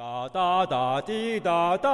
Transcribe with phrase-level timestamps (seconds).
[0.00, 1.90] 哒哒哒滴哒哒。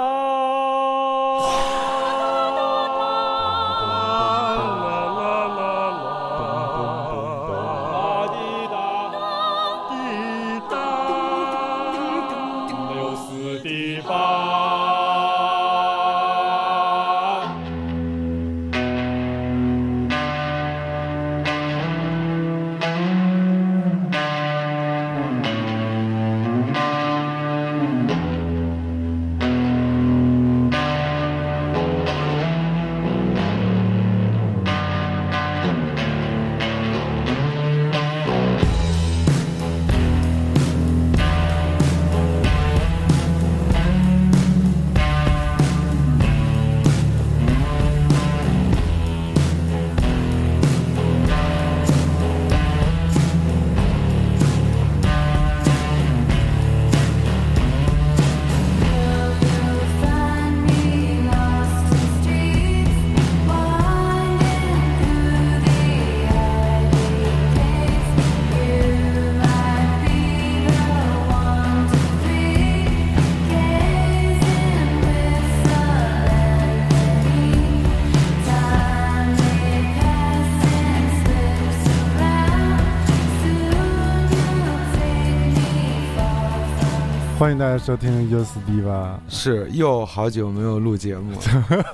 [87.38, 89.20] 欢迎大家收听 U 四 D 吧。
[89.28, 91.38] 是又好久没有录节目，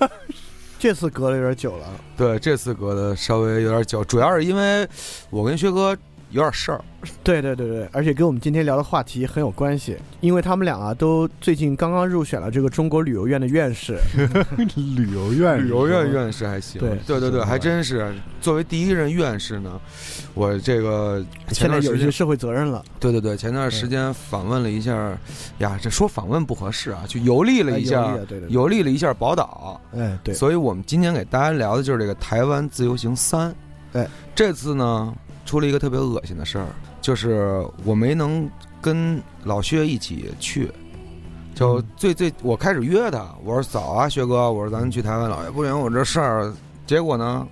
[0.79, 4.89] 这次隔了有点久了，对，这次隔的稍微有点久，主要是因为
[5.31, 5.99] 我跟薛哥
[6.31, 6.81] 有点事儿，
[7.25, 13.97] 对对对对，而且跟我们今天聊的话题很有关系，因为他们俩啊都最近刚刚入选了这个中国旅游院的院士，
[14.77, 18.13] 旅游院，旅游院院士还行，对对对对，还真是。
[18.41, 19.81] 作为第一任院士呢，
[20.35, 25.17] 我这个前现在段时间，有一些社会责任了，对对对，前段时间访问了一下，
[25.59, 33.55] 呀，这说访问不合适啊，去游历了一下哎有利，的对对对，游历了一下宝岛，哎对，所以我们今天给大家聊的就是这个台湾自由行三。
[33.93, 35.15] 哎，这次呢
[35.53, 36.65] 出了一个特别恶心的事儿，
[37.03, 40.73] 就是我没能跟老薛一起去。
[41.55, 46.51] 就嗯最最，我开始约他，我说早啊，薛哥，我说咱去台湾老爷不行，我这事儿。
[46.87, 47.47] 结果呢，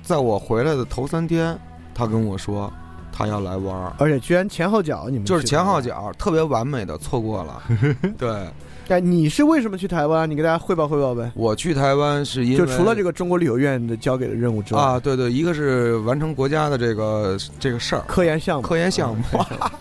[0.00, 1.58] 在我回来的头三天，
[1.92, 2.72] 他跟我说
[3.12, 7.60] 他要来玩儿，而且居然前后脚你们就是前后，脚特别完美的错过了。
[8.16, 8.46] 对
[8.88, 10.28] 哎，你是为什么去台湾？
[10.30, 11.30] 你给大家汇报汇报呗。
[11.34, 19.38] 我去台湾是因为就除了这个中国旅游院的交给的任务之外，啊，对对，一个是完成国家的这个这个事儿，科研项目，科研项目。
[19.38, 19.72] 啊，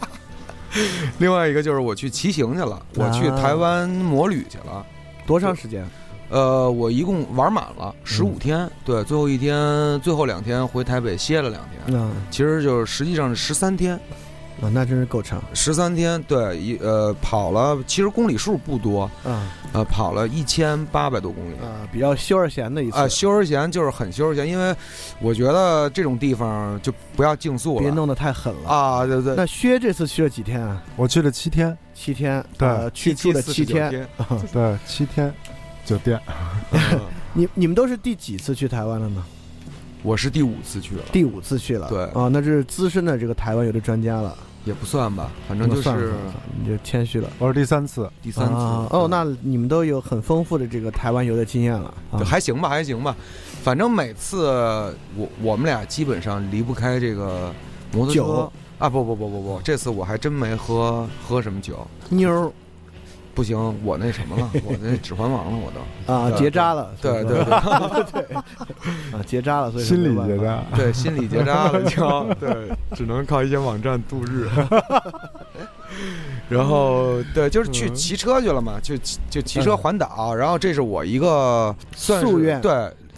[1.20, 4.86] 另外一个就是我去骑行去了，我去啊台湾摩旅去了。
[5.26, 5.86] 多长时间？
[6.30, 12.12] 呃，我一共玩满了十五嗯天，对，最后一天、最后两天回台北歇了两天，嗯。
[12.32, 14.00] 其实就是实际上是十三天，
[14.62, 21.56] 啊，那真是够长十三天，对，一呃跑了，其实公里数不多，啊呃，跑了一千八百多公里。
[21.56, 24.76] 啊，比较休而闲的一次啊，休而闲就是很休而闲，因为
[25.20, 28.70] 我觉得这种地方就不要竞速了别弄得太狠了。
[28.70, 30.82] 啊，对对，那薛这次去了几天啊？
[30.96, 33.90] 我去了七天，七天，对呃去住了七天。
[33.90, 34.08] 天，
[34.52, 35.34] 对，七天
[35.84, 36.20] 酒店。
[36.72, 37.02] 嗯
[37.36, 39.26] 你你们都是第几次去台湾了呢？
[40.04, 41.88] 我是第五次去了，第五次去了。
[41.90, 44.38] 对啊，那这是资深的这个台湾游的专家了。
[44.66, 47.30] 也不算吧，反正就是算了算了你就谦虚了。
[47.38, 48.88] 我是第三次，第三次啊。
[48.92, 51.94] 哦，那你们都有很丰富的这个台湾游的经验了。
[52.10, 53.14] 啊就还行吧，还行吧。
[53.62, 54.46] 反正每次
[55.18, 57.52] 我我们俩基本上离不开这个
[57.92, 58.90] 摩托车酒啊！
[58.90, 62.50] 不不不不不，这次我还真没喝喝什么酒，妞儿
[63.36, 66.94] 不行，我那什么了， 我那指环王了，我都啊，结扎了。
[67.02, 67.42] 对所以对
[68.36, 70.64] 啊，结扎了，所以心理结扎。
[70.76, 74.48] 对，心理结扎了 就对，只能靠一些网站度日。
[76.50, 80.34] 然后对，就是去嗯骑车去了嘛，就骑就骑车环岛。
[80.36, 82.72] 然后这是我一个算是夙愿对，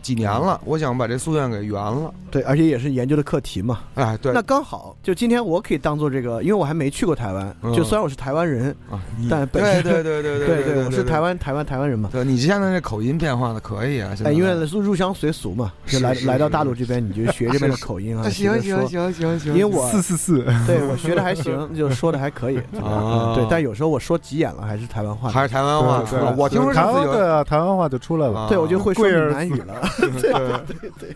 [0.05, 2.13] 几年了，我想把这夙愿给圆了。
[2.29, 3.79] 对，而且也是研究的课题嘛。
[3.95, 11.15] 哎，对那刚好，就今天我可以当做这个，因为我还没去过台湾，嗯就虽然我是台湾人，啊，但本身对对对对对对我是台。
[11.19, 12.09] 湾台湾台湾人嘛。
[12.11, 26.35] 对你现在这口音变化的可以啊，现在哎，因为入入乡随俗嘛，就是来是来到大陆这边，你就学这边的口音啊，啊行行行行行，因为我四四四，对我学的还行， 就说的还可以 啊对，但有时候我说急眼了，还是台湾话，还是台湾话对出来。
[26.37, 28.41] 我听说台湾对啊，台湾话就出来了。
[28.41, 29.73] 啊对我就会说闽南语了。
[30.21, 31.15] 对对对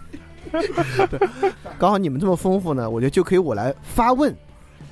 [1.78, 4.36] 刚好你们这么丰富呢，我觉得就可以我来发问，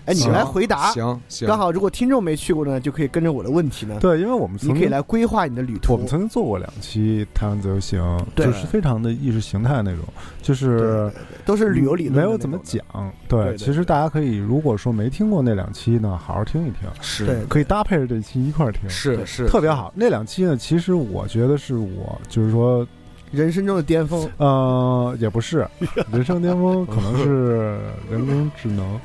[0.06, 0.92] 哎，你们来回答。
[0.92, 5.94] 行行，刚好如果听众没去过呢，就可以跟着我的问题呢，对，因为我们曾经你可以来规划你的旅途。
[5.94, 8.00] 我们曾经做过两期台湾自由行，
[8.36, 8.46] 对。
[8.46, 10.04] 就是非常的意识形态那种，
[10.44, 11.12] 就是
[11.44, 12.84] 都是旅游理论的没有怎么讲。
[13.28, 17.26] 对其实大家可以如果说没听过那两期呢，好好听一听，是。
[17.26, 19.92] 对可以搭配着这期一块儿听，是是特别好。
[19.96, 22.88] 那两期呢，其实我觉得是我就是说，
[23.32, 24.30] 人生中的巅峰。
[24.38, 25.68] 呃，也不是
[26.12, 27.78] 人生巅峰，可能是
[28.10, 29.00] 人工智能，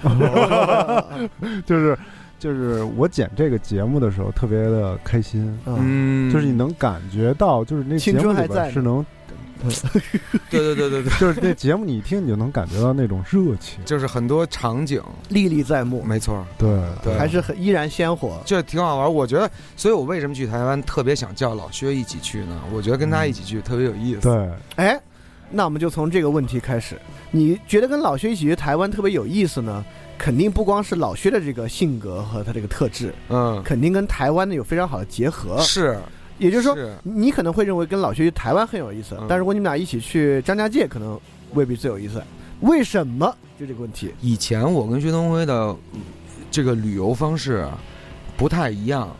[1.66, 1.98] 就是
[2.38, 5.42] 就是我剪这个节目的时候特别的开心。
[5.66, 9.04] 嗯，嗯，就是你能感觉到，就是那节青目里春还在是能，
[10.50, 16.68] 对对对对对， 就是那节目你一听你就能感觉到那种热情，就是很多场景，历历在目，没错，对
[17.02, 18.42] 对还是很依然鲜活。
[18.44, 19.12] 这挺好玩。
[19.12, 22.60] 我觉得，所以我为什么去台湾特别想叫老薛一起去呢？
[22.72, 24.20] 我觉得跟他一起去特别有意思。
[24.20, 25.00] 对，哎，
[25.50, 26.98] 那我们就从这个问题开始。
[27.30, 29.84] 你觉得跟老薛一起去台湾特别有意思呢？
[30.18, 35.58] 肯定不光是老薛的这个性格和他这个特质，嗯，肯定跟台湾的有非常好的结合。
[35.62, 35.98] 是，
[36.42, 41.18] 也就是说，是你可能会认为跟老薛去台湾很有意思，嗯但如果你们俩一起去张家界，可能
[41.54, 42.22] 未必最有意思。
[42.60, 43.34] 为什么？
[43.58, 44.12] 就这个问题。
[44.20, 46.00] 以前我跟薛东辉的嗯
[46.50, 47.78] 这个旅游方式啊
[48.36, 49.14] 不太一样，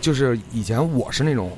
[0.00, 1.50] 就是以前我是那种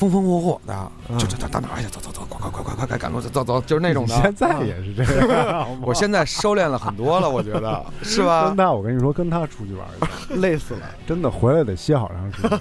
[0.00, 4.34] 风风火火的，就就到到哪儿去走走走，快快快快快快赶路走走走，就是那种的现。
[4.34, 5.04] 在也是这
[5.44, 8.56] 样，我现在收敛了很多了，我觉得 是吧跟？
[8.56, 9.86] 他，我跟你说，跟他出去玩
[10.26, 10.80] 去， 累死了。
[11.06, 12.60] 真的回来得歇好长时间，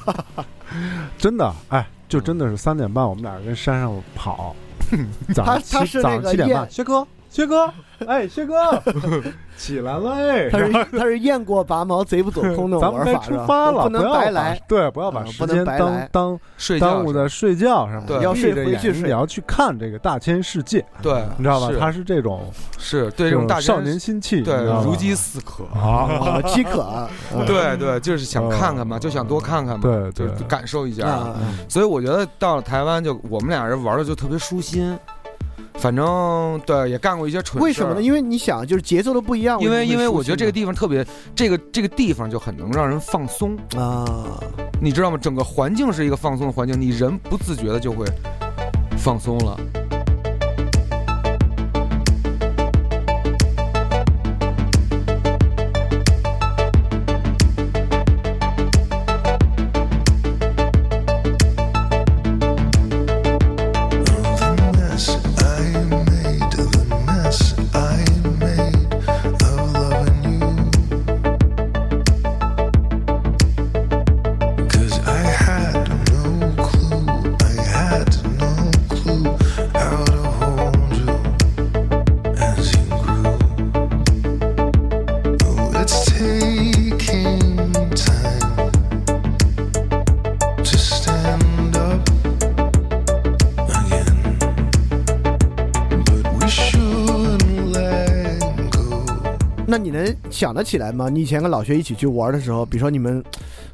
[1.18, 4.53] 真的，哎，就真的是三点半，我们俩跟山上跑，
[5.33, 7.71] 早上他他七早是那个燕上七点半，薛哥，薛哥，
[8.07, 8.81] 哎，薛哥，
[9.55, 21.69] 起来了，哎，他是他是雁过拔毛贼不走空那种咱们该出发了，不能白来。，对，不要把时间当当睡耽误在睡觉上要睡闭着回去睡眼睛你要去看这个大千世界，对，你知道吧？
[21.79, 25.65] 他是这种是对这种大少年心气，对如饥似渴。
[25.77, 27.07] 啊，啊，饥渴。
[27.45, 28.99] 对对，就是想看看嘛，哦。
[28.99, 30.47] 就想多看看嘛，对就对。
[30.47, 31.05] 感受一下。
[31.05, 31.35] 啊，
[31.67, 34.97] 所以我觉得到了台湾，就我们俩人玩的就特别舒心。
[35.79, 37.63] 反正对，也干过一些蠢事。
[37.63, 38.01] 为什么呢？？
[38.01, 39.59] 因为你想，就是节奏都不一样。
[39.61, 44.05] 因为因为我觉得这个地方特别，这个这个地方就很能让人放松，啊，
[44.81, 45.17] 你知道吗？
[45.17, 48.05] 整个环境是一个放松的环境，你人不自觉的就会
[48.97, 49.57] 放松了。
[99.69, 101.10] 那你能想得起来吗？
[101.10, 103.24] 你以前跟老薛一起去玩的时候，比如说你们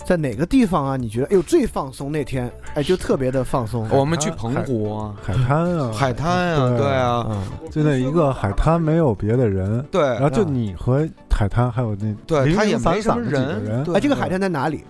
[0.04, 0.98] 在哪个地方啊？
[0.98, 3.88] 你觉得哎呦最放松那天，哎就特别的放松。
[3.90, 13.86] 我们去澎湖啊，海滩啊，海滩啊，对对啊，嗯，就那一个海滩没有别的人，对然后就你和海滩还有那对，他也没什么人。
[13.94, 14.84] 哎，这个海滩在哪里？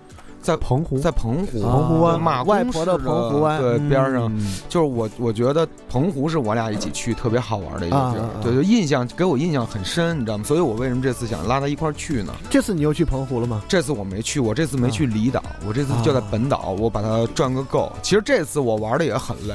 [0.46, 10.44] 在澎湖在澎湖，澎湖湾马公外婆的澎湖湾对边上，嗯就是我我觉得澎湖是我俩一起去特别好玩的一个地儿对，就印象给我印象很深，你知道吗？
[10.44, 12.32] 所以我为什么这次想拉他一块儿去呢？
[12.48, 13.60] 这次你又去澎湖了吗？
[13.66, 17.90] 这次我没去，我这次没去离岛，我这次就在本岛，我把它转个够。
[18.00, 19.54] 其实这次我玩的也很累，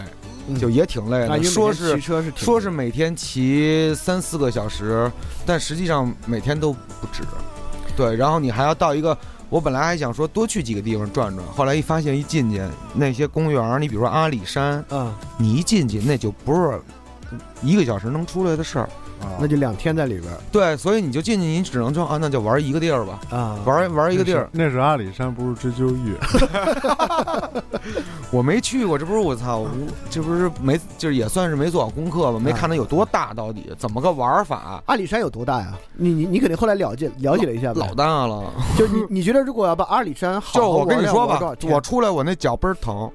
[0.49, 5.09] 嗯就也挺累啊，的，说是骑车是说是每天骑三四个小时，
[5.45, 7.23] 但实际上每天都不止。
[7.95, 9.15] 对，然后你还要到一个，
[9.51, 12.61] 我本来还想说多去几个地方转转，后来一发现一进去
[12.93, 16.81] 那些公园儿，你比如说阿里山，嗯，你一进去那就不是
[17.61, 18.89] 一个小时能出来的事儿。
[19.21, 24.49] 啊那就两天在里边儿对，所以你就进去，你只能说啊，那就玩一个地儿吧，啊，玩玩一个地儿。
[24.51, 26.15] 那是阿里山，不是追究玉。
[28.31, 29.69] 我没去过，这不是我操，我
[30.09, 34.81] 这不是没就是也算是没做好功课吧，没看它有多大到底，怎么个玩法。
[34.85, 35.73] 阿里山有多大呀？
[35.93, 37.85] 你你你肯定后来了解了解了一下吧？
[37.87, 43.09] 老大了，就你你觉得如果要把阿里山好就我跟你说吧我出来我那脚倍儿疼，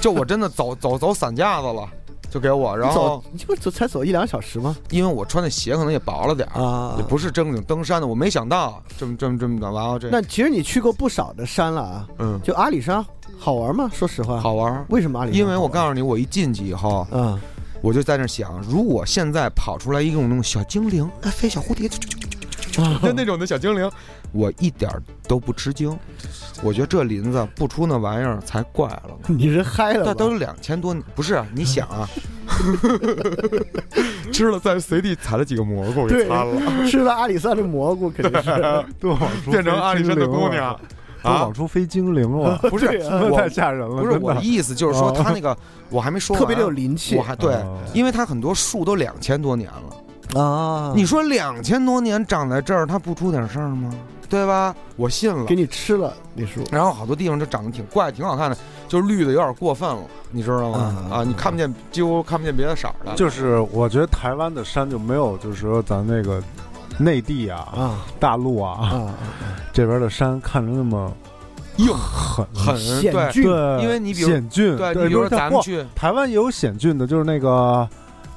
[0.00, 1.88] 就我真的走 走走散架子了，
[2.30, 4.76] 就给我，然后走你这不走才走一两个小时吗？
[4.90, 13.04] 因为我穿的鞋可能也薄了点儿，啊也不是正经登山的，我没想到这么这么这么的，完了这那其实你去过不少的山了啊，嗯就阿里山
[13.38, 13.90] 好玩吗？
[13.92, 14.84] 说实话，好玩。
[14.88, 15.38] 为什么阿里山？
[15.38, 17.38] 因为我告诉你，我一进去以后，嗯，
[17.80, 22.25] 我就在那想，如果现在跑出来一种那种小精灵，哎，飞小蝴蝶，啾啾啾啾啾啾啾
[23.02, 23.90] 就那种的小精灵，
[24.32, 25.96] 我一点儿都不吃惊。
[26.62, 29.14] 我觉得这林子不出那玩意儿才怪了呢。
[29.28, 30.04] 你是嗨了吧？
[30.06, 31.46] 那都是两千多，不是啊？
[31.54, 32.08] 你想啊，
[34.32, 38.50] 吃了再随地采了几个蘑菇对给擦了，吃了阿里山的蘑菇，肯定是
[38.98, 40.80] 多往出变成阿里山的姑娘啊，
[41.22, 42.86] 都往出飞精灵了，不是
[43.34, 44.02] 太吓人了。
[44.02, 45.56] 不是我的意思，就是说哦他那个
[45.90, 49.96] 我还没说完特别的有灵气我还对哦，因为它很多树都两千多年了。
[50.34, 53.90] 啊你说两千多年长在这儿，它不出点事儿吗？
[54.28, 54.74] 对吧？
[54.96, 55.54] 我信了给。
[55.54, 56.60] 你吃了，李叔。
[56.72, 58.56] 然后好多地方就长得挺怪，挺好看的，
[58.88, 60.02] 就是绿的有点过分了，
[60.32, 60.96] 你知道吗？
[60.98, 63.14] 嗯啊，你看不见，几乎看不见别的色儿的。
[63.14, 66.42] 就是我觉得台湾的山就没有，就是说咱那个
[66.98, 69.14] 内地啊、啊大陆啊啊！
[69.72, 71.12] 这边的山看着那么
[71.76, 73.44] 硬很，很险峻，
[73.80, 77.88] 因为你比如险峻，对，你比如咱们去台湾也有险峻的，就是那个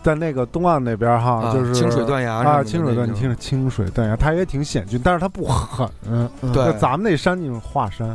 [0.02, 5.90] 在那个东岸那边哈，啊就是清水断崖啊，清水断，你听着清水断崖，它也挺险峻，但是它不狠。
[6.10, 6.66] 嗯对。
[6.66, 8.08] 就咱们那山就是华山，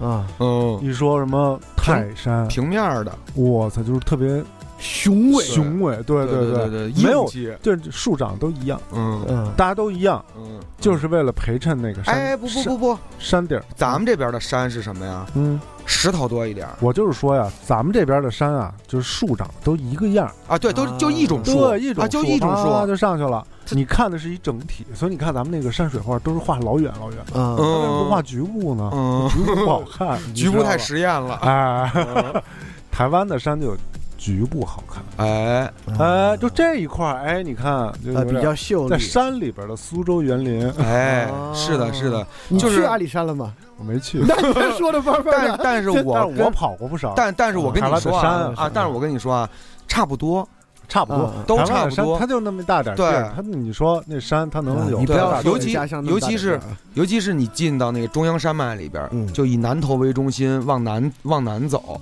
[0.00, 4.42] 啊，嗯，一说什么泰山，平面的，我操，就是特别
[4.78, 7.26] 雄伟，雄伟，对对对对，没有
[7.62, 9.24] 就是树长都一样，嗯。
[9.28, 9.52] 嗯。
[9.56, 12.14] 大家都一样，嗯，就是为了陪衬那个山。
[12.14, 15.26] 哎，不不不不，山顶儿，咱们这边的山是什么呀？
[15.34, 16.74] 嗯，石头多一点儿。
[16.80, 20.96] 我就是说呀，咱们这边的山啊，就是树长得都一个样儿，啊，对，都啊。
[20.98, 23.44] 就一种树，对，一种啊，就一种啊树，就上去了。
[23.70, 27.56] 你看的是一整体，所以你看咱们那个山水画都是画老远老远，嗯。
[27.56, 28.90] 为什么不画嗯局部呢？
[28.94, 32.42] 嗯， 局部不好看， 你局部太实验了，哎，嗯
[32.90, 33.76] 台湾的山就有
[34.20, 38.90] 局部好看，哎，哎，就这一块儿，哎，你看，就啊比较秀丽。
[38.90, 43.54] 在山里边的苏州园林，哎哦，是的，是的，你就是去阿里山了吗？
[43.78, 45.58] 我没去， 那你说的巴巴但。
[45.62, 49.48] 但是我我跑过不少，但但是我跟你说啊山啊，但是我跟你说啊，
[49.88, 50.46] 差不多，
[50.86, 52.18] 差不多嗯，都差不多。
[52.18, 55.72] 山它就那么大点儿对儿，它你说那山它能有啊你不要尤其
[56.04, 56.60] 尤其是
[56.92, 59.26] 尤其是你进到那个中央山脉里边，嗯。
[59.32, 61.98] 就以南头为中心往南往南走，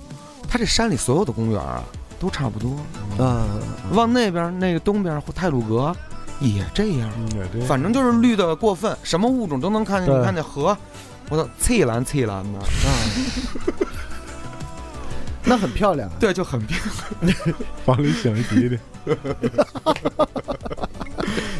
[0.49, 1.81] 它这山里所有的公园啊
[2.19, 2.77] 都差不多。
[3.17, 3.47] 嗯，
[3.91, 5.95] 往那边那个东边或泰鲁格
[6.39, 10.07] 也这样，嗯也这样反正就是绿的过分，什么物种都能看见。
[10.07, 10.77] 对你看那河，
[11.29, 12.89] 我操，翠蓝翠蓝的，啊，
[15.43, 16.15] 那很漂亮啊。
[16.19, 16.61] 对，就很
[17.85, 18.79] 往里想一滴滴，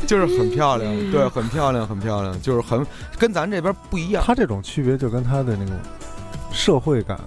[0.08, 2.86] 就是很漂亮，对，很漂亮，很漂亮，就是很
[3.18, 4.24] 跟咱这边不一样。
[4.26, 5.76] 它这种区别就跟它的那种
[6.52, 7.20] 社会感，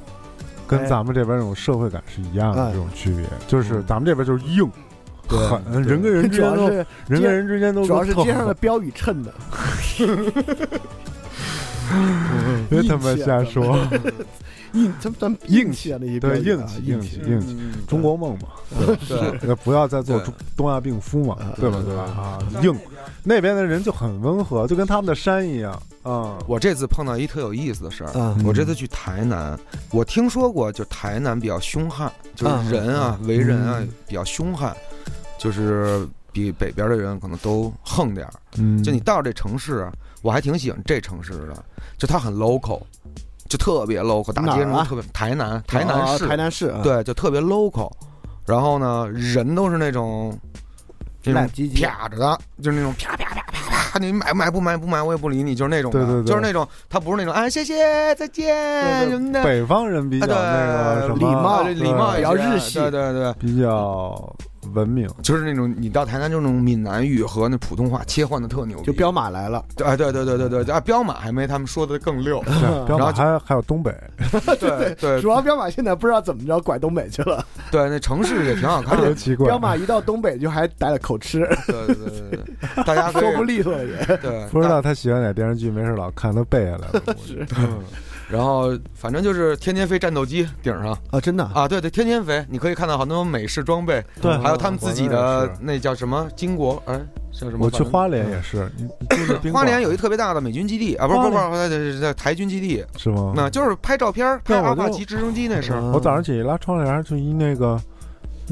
[0.67, 4.71] 跟哎咱们这边这种社会感是一样的哎这种区别，就是咱们这边就是硬。
[5.29, 9.33] 对狠，人跟人之主间都，要是人跟人之间都主要是特街上的标语衬的，
[12.69, 13.79] 别他妈瞎说，
[14.75, 18.49] 硬，咱咱硬气啊那些标对，硬气，硬气，硬气，嗯中国梦嘛，
[19.65, 21.81] 不要再做中东亚病夫嘛啊，对吧？
[21.87, 22.03] 对吧？
[22.03, 22.77] 啊，硬，
[23.23, 26.39] 那边的人就很温和，就跟他们的山一样啊。
[26.47, 28.37] 我这次碰到一特有意思的事儿。
[28.45, 29.59] 我这次去台南，
[29.91, 34.77] 我听说过，就台南比较凶悍，就是嗯人啊，为人啊嗯比较凶悍，
[35.39, 38.33] 就是比北边的人可能都横点儿。
[38.59, 39.93] 嗯，就你到这城市啊，
[40.23, 41.65] 我还挺喜欢这城市的，
[41.99, 42.83] 就它很 local，
[43.49, 47.91] 就特别 local，大街上特别台南，台南啊市，台南市啊，对，就特别 local。
[48.45, 50.37] 然后呢，人都是那种
[51.31, 58.55] 烂唧唧啪着的，就是那种啪啪啪啪啪，你买不买不买不买我也不理你，就是那种的，对对对就是那种他不是那种啊谢谢再见
[59.05, 64.35] 对什么的，北方人比较那个什么礼貌礼貌比较日系对对对，比较
[64.73, 73.95] 文明，就是那种你到台南就那种闽南语和那普通话切换的特牛逼，就彪马来了，对对对对对对啊，彪马还没他们说的更溜，然后马还还有东北，
[74.59, 75.21] 对对。
[75.21, 79.47] 主要彪马现在不知道怎么着拐东北去了，对，那城市也挺好看的， 奇怪。
[79.47, 84.17] 彪马一到东北就还带了口吃，对对对对对，大家 说不利索也。
[84.19, 87.01] 对，不知道他喜欢哪电视剧，没事老看，都背下来了。
[87.07, 87.81] 估计嗯
[88.33, 90.99] 然后反正就是天天飞战斗机顶上。
[91.11, 94.37] 啊，真的啊，对对，天天飞，你可以看到好多美式装备，对。
[94.39, 96.99] 还有他们自己的那叫什么金国，哎，
[97.31, 97.67] 叫什么？
[97.67, 98.67] 我去花莲也是，
[99.11, 100.95] 就是花莲有一特别大的美军基地。
[100.95, 103.35] 啊，不是不是不是对对对，台军基地，是吗？
[103.37, 105.73] 那就是拍照片，拍阿帕奇直升机那是。
[105.75, 107.79] 嗯我早上起来拉窗帘，就一那个，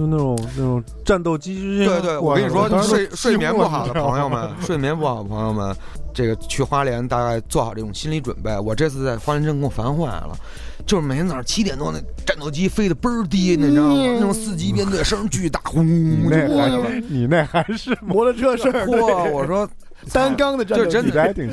[0.00, 5.76] 就那种那种战斗机之间对对，我跟你说，睡睡眠不好的朋友们，睡眠不好的朋友们，
[6.14, 8.58] 这个去花莲大概做好这种心理准备。
[8.58, 10.34] 我这次在花莲真给我烦坏了，
[10.86, 13.94] 就是每天早上七点多那战斗机飞得倍儿低，你知道吗？
[13.94, 16.82] 那种四级编队声巨大，轰你那就过去了。
[16.84, 19.30] 还你那还是 摩托车事儿，嚯！
[19.30, 19.68] 我说
[20.14, 21.10] 单缸的战斗机，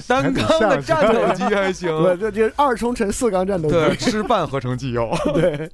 [0.08, 5.70] 单缸的战斗机还行， 对，这这二冲程四缸战斗机，对，吃半合成机油，对，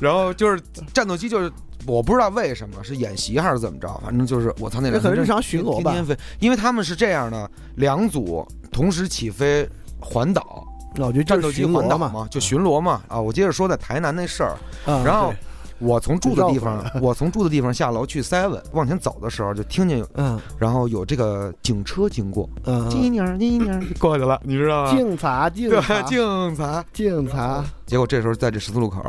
[0.00, 0.58] 然后就是
[0.94, 1.52] 战斗机就是
[1.86, 9.68] 我不知道为什么是演习还是怎么着，反正就是我操那两天这可能日常巡逻吧天天飞，因为他们是这样的，两组同时起飞
[9.98, 13.20] 环岛，那我觉得战斗机环岛嘛，就巡逻嘛啊！
[13.20, 15.36] 我接着说在台南那事儿，啊然后对
[15.78, 24.90] 我从住的地方， 我从住的地方下楼去 seven，往前走的时候就听见有，嗯然后有这个警车经过，嗯，金鸟金鸟过去了，你知道吗？
[24.90, 26.84] 警察警察警察。
[26.92, 29.02] 警察，结果这时候在这十字路口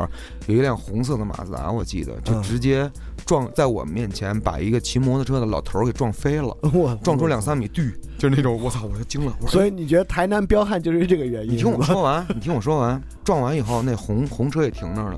[0.46, 2.90] 有一辆红色的马自达，我记得就嗯直接
[3.26, 7.84] 撞在我们面前，把一个骑摩托车的老头儿给撞飞了， 我撞出两三米，对，
[8.18, 9.32] 就是那种我操，我就惊了。
[9.48, 11.52] 所以你觉得台南彪悍就是这个原因？
[11.52, 15.16] 你听我，说完，你听我说完，撞完以后，那红红车也停那儿了。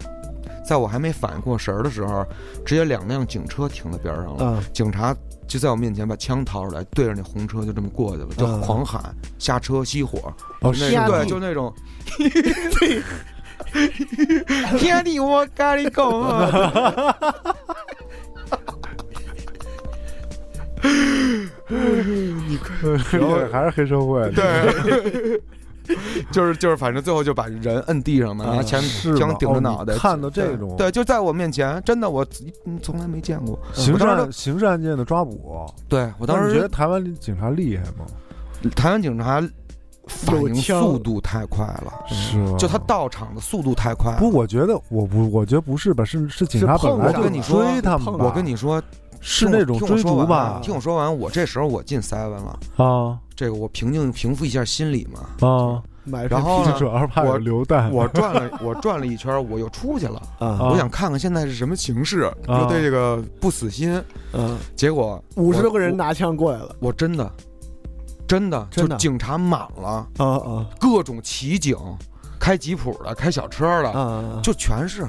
[0.72, 2.24] 在我还没反应过神儿的时候，
[2.64, 4.36] 直接两辆警车停在边上了。
[4.40, 5.14] 嗯警察
[5.46, 10.32] 就在我面前把枪掏出来，对着那红车就这么过去了，就嗯狂喊下车熄火。
[10.62, 11.70] 哦，那对，就那种。
[14.78, 17.14] 天地我跟你讲啊！
[21.68, 25.38] 对，还是黑社会，对，
[26.30, 28.80] 就 是就是，反正最后就把人摁地上嘛，拿枪
[29.16, 32.26] 枪顶着哦脑袋，看到这种对，就在我面前，真的我
[32.66, 33.58] 嗯从来没见过。
[33.72, 38.06] 刑事刑事案件的抓捕，对我当时觉得台湾警察厉害吗？
[38.76, 39.42] 台湾警察
[40.06, 42.56] 反应速度太快了，是吗？
[42.58, 44.12] 就他到场的速度太快。
[44.18, 46.04] 不，我觉得我不，我觉得不是吧？
[46.04, 48.82] 是是警察本来就我跟你说追他们，我跟你说，
[49.22, 50.60] 是那种追听我说完逐吧？
[50.62, 55.48] 听我说完，我这时候我进 seven 了，啊这个我平静平复一下心理嘛。
[55.48, 55.82] 啊！
[56.04, 57.88] 买然后呢主要怕有流弹。
[57.92, 60.20] 我转了我转了一圈，我又出去了。
[60.40, 64.02] 我想看看现在是什么形势，就对这个不死心。
[64.32, 67.32] 嗯，结果五十多个人拿枪过来了，我真的，
[68.26, 71.76] 真的真的就警察满了，啊啊各种骑警，
[72.40, 74.40] 开吉普的，开小车的，啊！
[74.42, 75.06] 就全是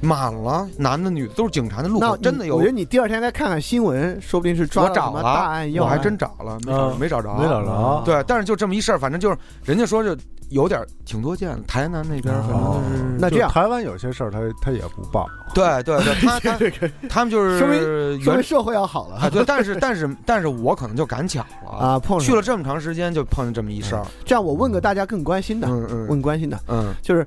[0.00, 1.82] 满了，男的女的都是警察。
[1.82, 2.54] 的路那口真的有。
[2.54, 5.90] 你我觉，得你第二天再看看新闻，说不定是抓我到什么找了，大案要案。
[5.90, 10.16] 我还真找了，没找啊没找着，没找着，对，但是就这么一事儿，反正就是人家说就
[10.50, 12.80] 有点挺多见的，台南那边反正哦。
[12.88, 13.02] 就是。
[13.18, 13.50] 那这样。
[13.50, 16.58] 台湾有些事儿他他也不报，对对对，他他
[17.08, 19.16] 他们就是说明说明原社会要好了。
[19.16, 26.06] 啊，对，但是但是 但是我可能就赶巧了，啊，碰上去了这么长时间就碰见这么一事儿，这样，我问个大家更关心的，嗯嗯。
[26.08, 27.26] 问关心的，嗯，就是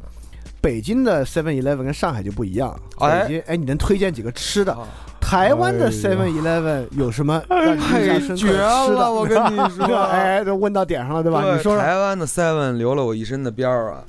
[0.61, 2.77] 北京的 Seven Eleven 跟上海就不一样。
[2.99, 4.73] 哎北京，哎，你能推荐几个吃的？
[4.73, 4.87] 啊
[5.21, 9.25] 台湾的哎 Seven Eleven 有什么让你印象深刻绝的吃了，我？
[9.25, 11.41] 跟你说， 哎，都问到点上了，对吧？
[11.43, 14.03] 你说说台湾的 Seven 留了我一身的膘儿啊，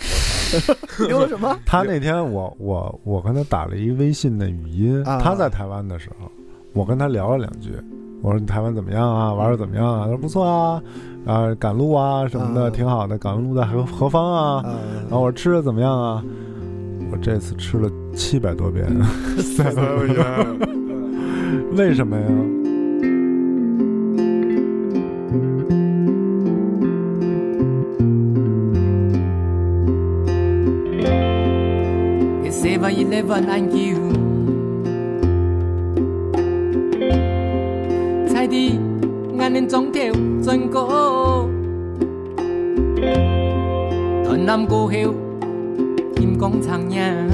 [1.07, 1.55] 留了什么？
[1.67, 6.31] 他那天我我我跟他打了一微信的语音，啊他在台湾的时候，
[6.73, 7.73] 我跟他聊了两句，
[8.23, 9.35] 我说你台湾怎么样啊？
[9.35, 10.03] 玩的怎么样啊？
[10.05, 10.81] 他说不错啊，
[11.27, 12.71] 啊赶路啊什么的、啊。
[12.71, 14.63] 挺好的，赶路在何何方啊？
[14.65, 14.73] 呃
[15.09, 16.23] 然后我说吃的怎么样啊？
[17.13, 18.87] 我这次吃了七百多遍，
[21.77, 22.23] 为什么呀
[32.45, 33.97] ？It's 7-Eleven and you
[38.29, 38.79] 菜地
[39.37, 41.49] 眼能中條盡過，
[44.25, 47.31] 台南過後鹽廣場人，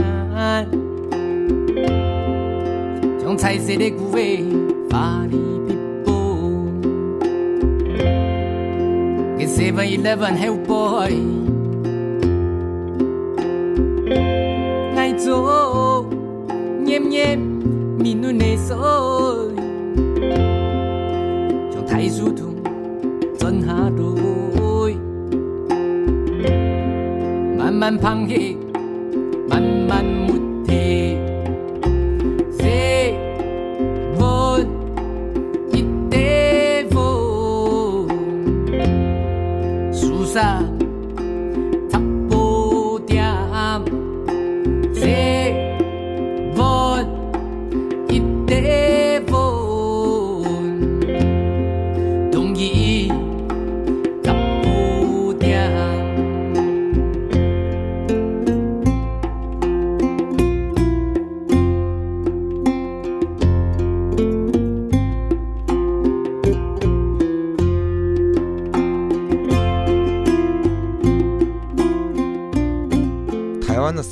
[3.20, 4.44] 將彩色的古味
[4.90, 5.38] 花里
[5.68, 6.10] 必布。
[9.38, 11.55] It's 7-Eleven Hellboy。
[27.76, 28.56] 慢慢螃蟹，
[29.50, 31.05] 慢慢木铁，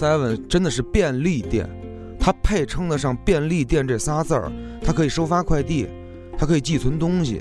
[0.05, 1.67] Seven 真的是便利店，
[2.21, 4.53] 它配称得上便利店这仨字儿，
[4.85, 5.89] 它可以收发快递，
[6.37, 7.41] 它可以寄存东西，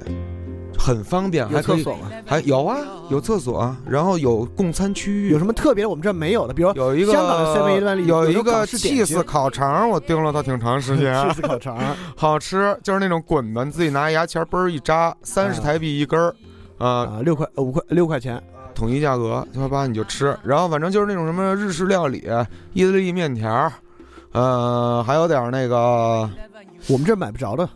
[0.80, 2.10] 很方便，还可以厕所吗？
[2.26, 2.78] 还有啊，
[3.10, 6.54] 有厕所啊，然后有供餐区域，有什么特别的我们这儿没有的？
[6.54, 11.78] 比如有一个香港的 7-Eleven 里有有一个 cheese 烤肠，我盯了它挺长时间， cheese 烤肠，
[12.16, 15.64] 好吃，就是那种滚的，你自己拿牙签嘣儿一扎，三十啊。
[15.66, 16.34] 台币一根儿，
[16.78, 18.42] 啊，啊，六块呃五块六块钱，
[18.84, 20.38] 统一价格，七八八你就吃。
[20.44, 22.18] 然后反正就是那种什么日式料理、
[22.74, 23.72] 意大利面条，
[24.34, 26.30] 呃，还有点儿那个
[26.90, 27.68] 我们这儿买不着的。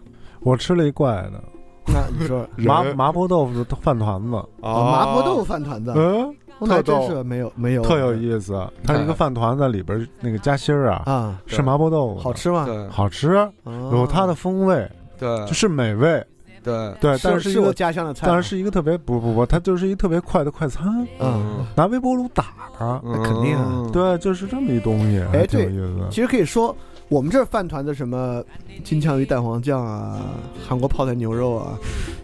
[0.42, 1.42] 我吃了一怪的。
[1.86, 7.84] 那你说 麻麻婆豆腐的饭团子，啊麻婆豆腐饭团子，嗯，那还真是没有没有。
[7.84, 8.62] 特有意思。
[8.84, 12.66] 它是一个饭团子，里边那个夹心儿啊啊，是麻婆豆腐，好，吃吗？
[12.66, 12.86] 对。
[12.90, 13.92] 好吃，哦。
[13.94, 14.86] 有它的风味，
[15.18, 15.30] 对。
[15.46, 16.22] 就是美味。
[16.64, 22.46] 对，对，但是是一个，家乡的菜，但是是一个特别不不不，它就是一个特别快的快餐，嗯，拿微波炉打
[22.78, 23.02] 它。
[23.04, 26.10] 那肯定对，就是这么一东西，哎还挺有对意思的。
[26.10, 26.76] 其实可以说，
[27.10, 28.44] 我们这儿饭团子什么
[28.84, 30.20] 金枪鱼蛋黄酱啊，
[30.68, 31.78] 韩国泡菜牛肉啊，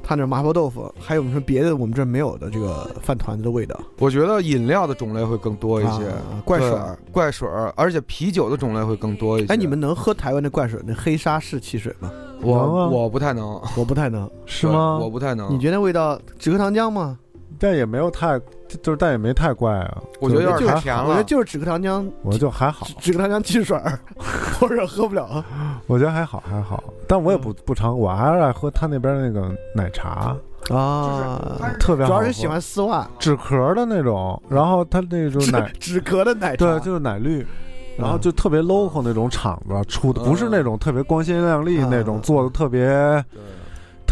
[0.04, 7.00] 他那麻婆豆腐，还有什么别的我们这没有的这个饭团子的味道，我觉得饮料的种类会更多一些，啊怪水儿。
[7.12, 9.54] 怪水儿，而且啤酒的种类会更多一些。
[9.54, 12.12] 哎，你们能喝台湾的怪水那黑沙式汽水吗？
[12.42, 14.30] 我我不太能，我不太能。
[14.46, 15.10] 是吗我？
[15.10, 15.54] 不太能。
[15.54, 17.18] 你觉得味道止咳糖浆吗？
[17.64, 18.38] 但也没有太，
[18.82, 20.02] 就是但也没太怪啊。
[20.20, 21.06] 我觉得有点就是太甜了。
[21.06, 23.98] 我觉得就是止咳糖浆，我就还好，止止咳糖浆汽水儿，
[24.60, 25.42] 或者喝不了。
[25.88, 30.36] 我觉得还好还好，但我也嗯不不常，我还是爱喝他那边那个奶茶，
[30.70, 31.40] 啊，
[31.80, 36.66] 特别好喝，主要是喜欢丝袜，止咳的那种，然后他那种奶，止咳的奶茶。
[36.66, 37.48] 对，就是奶绿。
[37.96, 42.88] 然后就特别 local 那种厂子出的，嗯不是那种特别光鲜亮丽嗯那种，做的特别
[43.32, 43.40] 对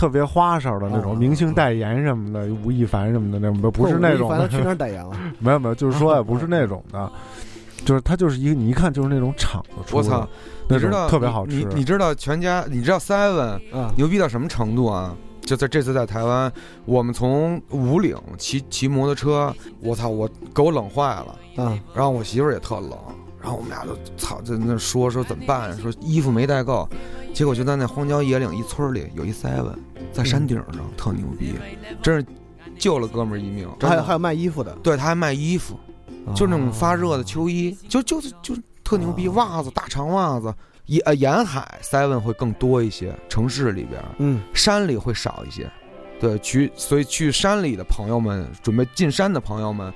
[0.01, 5.11] 特别花哨的那种嗯明星代言什么的，吴亦凡什么的那种，不是那种的反正去那儿 代言了。
[5.37, 7.11] 没有没有，就是说也，不是那种的，
[7.85, 10.27] 就是他就是一个你一看就是那种厂子出的，我操！
[10.67, 11.55] 你知道特别好吃。
[11.55, 15.15] 你你知道全家，你知道 Seven 啊，牛逼到什么程度啊？
[15.41, 16.51] 就在这次在台湾，
[16.85, 21.63] 我们从五岭骑骑摩托车，我操，我给我冷坏了。
[21.63, 22.91] 啊，然后我媳妇儿也特冷，
[23.41, 26.87] 然后我们俩就操在那说说怎么办，说衣服没带够，
[27.33, 29.73] 结果就在那荒郊野岭一村儿里有一 seven，
[30.13, 31.55] 在山顶上、特牛逼，
[32.03, 32.25] 真是
[32.77, 33.67] 救了哥们儿一命。
[33.79, 35.79] 还有还有卖衣服的，对，他还卖衣服，
[36.35, 40.53] 就那种发热的秋衣，就就就特牛逼，袜子大长袜子。
[40.87, 45.71] 沿呃沿海 seven 会更多一些，城市里边儿嗯山里会少一些。
[46.19, 49.93] 对，去所以去山里的朋友们，准备进山的朋友们，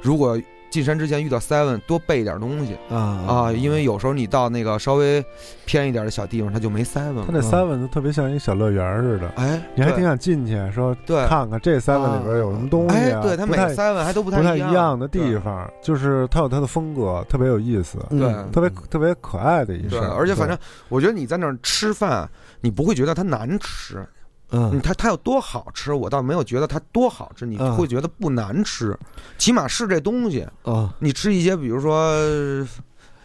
[0.00, 5.24] 如果进山之前遇到 seven，多备一点东西啊啊，因为有时候你到那个稍微
[5.64, 7.24] 偏一点的小地方，它就没 seven 了。
[7.26, 13.22] 它那 seven 就特别像一个小乐园似的，哎，你还挺想进去说对，看看这 seven 里边有什么东西哎，啊？
[13.22, 20.10] 对，它每个 seven 还都不不太一一样的地方，就是它有它的风格，特别有意思，嗯对特别特别可爱的一事，儿。
[20.10, 20.56] 而且反正
[20.88, 22.28] 我觉得你在那儿吃饭，
[22.60, 24.06] 你不会觉得它难吃，
[24.50, 24.70] 嗯。
[24.72, 27.74] 嗯，它它有多好吃，我倒没有觉得它多好吃，你嗯。
[27.76, 28.96] 会觉得不难吃，
[29.38, 30.46] 起码是这东西。
[30.62, 32.66] 啊，你吃一些，比如说呃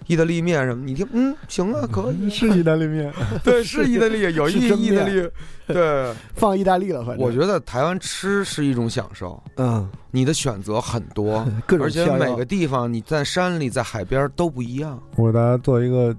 [0.07, 5.29] 意大利面什么，你听，嗯，行啊，可以， 是意大利面，对，是意大利，有意意大利，
[5.65, 7.25] 对，放意大利了，反正。
[7.25, 15.01] 我觉得台湾吃是一种享受，嗯，你的选择很多， 各种而且每个地方你在山里、在海边都不一样。
[15.15, 16.13] 我给大家做一个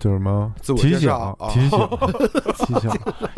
[0.00, 1.12] 叫什么自我提醒
[1.50, 1.88] 提醒
[2.56, 2.90] 提醒，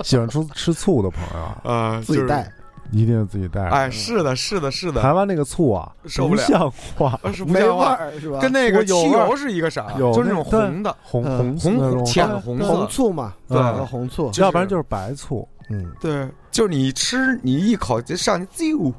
[0.03, 2.51] 喜欢吃吃醋的朋友啊，啊，自己带，
[2.92, 3.62] 一定要自己带。
[3.68, 6.42] 哎，是的，是的，是的，台湾那个醋啊，不受不了。
[6.44, 8.38] 像话，啊是不没味像话，儿是吧？
[8.38, 11.59] 跟那个汽油是一个色就是那种红的，红嗯。
[11.59, 13.61] 红红浅红红醋嘛，对。
[13.87, 15.46] 红醋，要不然就是白醋。
[15.68, 18.92] 嗯，对，就是你吃，你一口就上去，啾，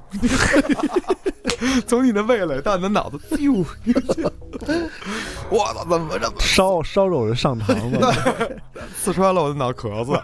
[1.85, 3.65] 从你的味蕾到你的脑子，啾，
[5.49, 8.61] 我操，怎么这么烧烧肉就上膛子，
[9.01, 10.11] 刺穿了我的脑壳子？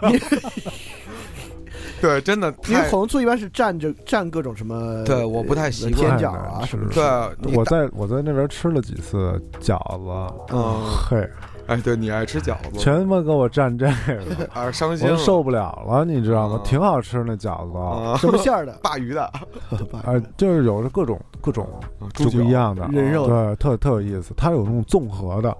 [2.00, 11.28] 对，真的因为太红醋一般是蘸着蘸各种什么，对我不太习惯煎饺啊什么的，对，我在我在那边吃了几次饺子，嗯，嘿，
[11.70, 13.86] 哎，对你爱吃饺子，全他妈给我蘸这
[14.34, 16.64] 个， 啊伤心了，我都受不了了，你知道吗嗯？
[16.64, 18.76] 挺好吃那饺子，啊，什么馅儿的？
[18.82, 19.22] 鲅鱼的，
[20.02, 21.64] 啊，就是有着各种各种
[22.12, 24.34] 猪就不一样的人肉对，特特有意思。
[24.36, 25.56] 它有那种综合的，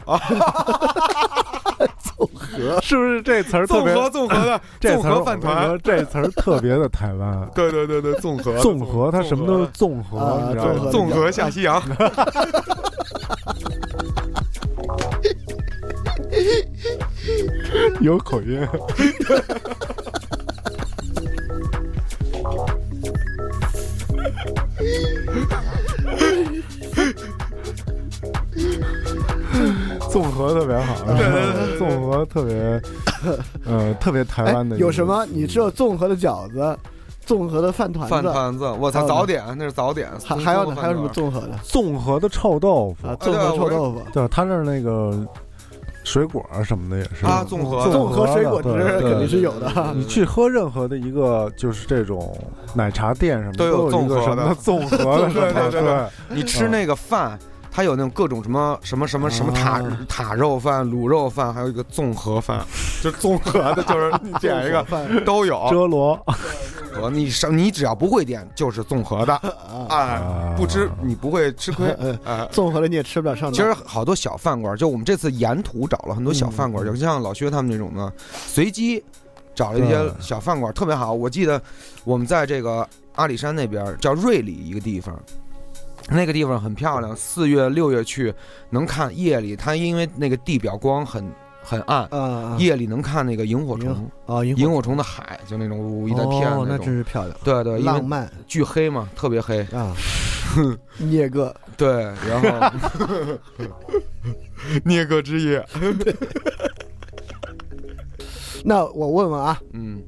[2.16, 3.94] 综合是不是这词儿特别？
[3.94, 7.49] 综合综合的这词儿综合饭我跟你说团，这词儿特别的台湾。
[7.55, 10.90] 对对对对，综合综合，它什么都是综合，啊你知道吗综合？
[10.90, 11.81] 综合下西洋，
[18.00, 18.66] 有口音。
[30.10, 30.94] 综合特别好，
[31.78, 32.82] 综合特别，
[33.64, 34.76] 呃，特别台哎湾的。
[34.78, 35.24] 有什么？
[35.26, 36.76] 你只有综合的饺子，
[37.24, 45.24] 综合的饭团饭子，团子，我操，早点那是早点，还还有还有什么综合的综合的臭豆腐啊？，综合臭豆腐，对，他那儿那个
[46.11, 47.25] 水果啊什么的也是。
[47.25, 48.68] 啊综合综合水果汁
[49.01, 49.92] 肯定是有的。
[49.94, 52.37] 你去喝任何的一个就是这种
[52.75, 54.23] 奶茶店什么的都有有一个综合的。
[54.25, 55.53] 什么综合的， 对。
[55.53, 56.07] 对对对。
[56.29, 57.38] 你吃那个饭，
[57.70, 62.64] 它有那种各种什么什么什么什么塔啊塔肉饭、卤肉饭，还有一个综合饭，
[63.02, 65.24] 就综合的，就是你点一个饭。
[65.24, 65.66] 都有。
[65.70, 66.18] 遮罗。
[66.92, 71.88] 和你上你只要不会点，就是综合的，啊，哎，不吃你不会吃亏，
[72.26, 72.46] 哎。
[72.50, 73.52] 综合的你也吃不了上当。
[73.52, 79.02] 其实好多小饭馆，就我们这次沿途找了很多小饭馆，嗯有像老薛他们那种的，随机
[79.54, 81.12] 找了一些小饭馆，特别好。
[81.12, 81.62] 我记得
[82.02, 85.16] 我们在这个阿里山那边叫瑞里一个地方，
[86.11, 88.35] 那个地方很漂亮，四月六月去
[88.70, 91.25] 能看夜里，它因为那个地表光很
[91.62, 96.96] 很暗，啊，夜里能看那个萤火虫，啊，萤萤火虫的海，就那种呜一大片哦，那种真。
[96.96, 99.61] 是漂亮，对对，浪漫巨黑嘛，特别黑。
[99.73, 99.94] 啊。
[100.99, 101.88] 聂哥，对，
[102.29, 102.49] 然后
[104.85, 105.64] 聂哥之夜，
[108.64, 110.03] 那我问问啊，嗯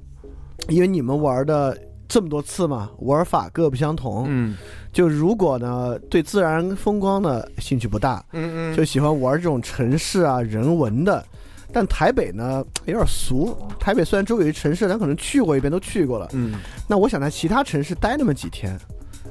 [0.69, 4.25] 因为你们玩的这么多次嘛，玩法各不相同。
[4.29, 4.57] 嗯
[4.93, 11.25] 就如果呢对自然风光呢兴趣不大，嗯嗯，就喜欢玩这种城市啊人文的，
[11.73, 13.57] 但台北呢有点俗。
[13.81, 16.29] 台北虽然周围城市，但可能去过一遍都去过了。
[16.33, 16.55] 嗯，
[16.87, 18.79] 那我想在其他城市待那么几天，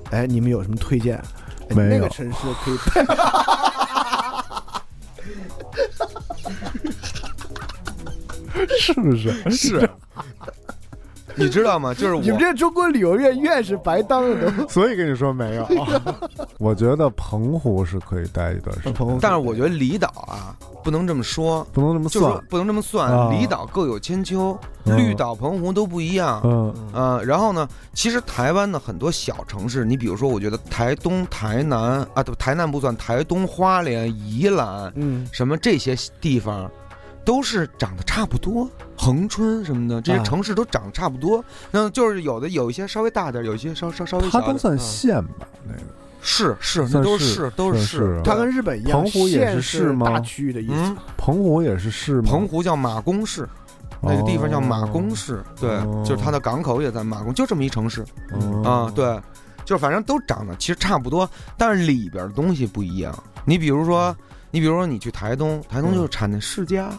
[0.10, 1.18] 哎，你们有什么推荐？
[1.70, 2.78] 哎没有那个城市可以。
[8.78, 9.50] 是不是？
[9.50, 9.90] 是，
[11.38, 11.94] 你知道吗？
[11.94, 14.68] 就是我你们这中国旅游院院士白当了都。
[14.70, 15.68] 所以跟你说没有。
[16.60, 22.46] 我觉得澎湖是可以待一段时间，但是我觉得离岛啊，不能这么说，不能这么就是说算。
[22.50, 23.12] 不能这么算。
[23.12, 26.42] 啊离岛各有千秋，嗯绿岛、澎湖都不一样。
[26.44, 36.70] 嗯呃，然后呢，其实台湾的很多小城市，你比如说，我觉得台东、台南啊，不，台南不算，台东、花莲、宜兰，嗯，什么这些地方，
[37.24, 38.70] 都是长得差不多。
[38.98, 41.44] 恒春什么的，这些啊城市都长得差不多。
[41.72, 44.48] 那就是有的有一些稍微大点儿，有一些稍稍稍微小点儿。
[44.48, 45.48] 它都算县吧？
[45.68, 45.82] 那个
[46.22, 50.74] 是是，那算是都是都是市它跟日本一样，澎湖也县是市吗大区域的意思。
[50.76, 52.30] 嗯，澎湖也是市吗？
[52.30, 53.50] 澎湖叫马公市，
[54.04, 59.20] 那个地方叫马公市，对，哦就是它的港口也在马公，就这么一城市嗯啊，对，
[59.66, 63.12] 就是反正都长得其实差不多，但是里边的东西不一样。
[63.44, 64.16] 你比如说，
[64.52, 66.90] 你比如说你去台东，台东就是产的释迦，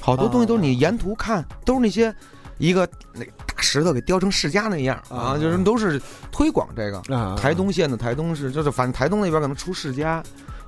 [0.00, 2.14] 好多东西都是你沿途看，都是那些
[2.58, 6.98] 一个那大石头给雕成释迦那样啊，啊就是都是推广这个。
[7.14, 10.22] 啊，台东县的台东市，就是反正台东那边可能出世家，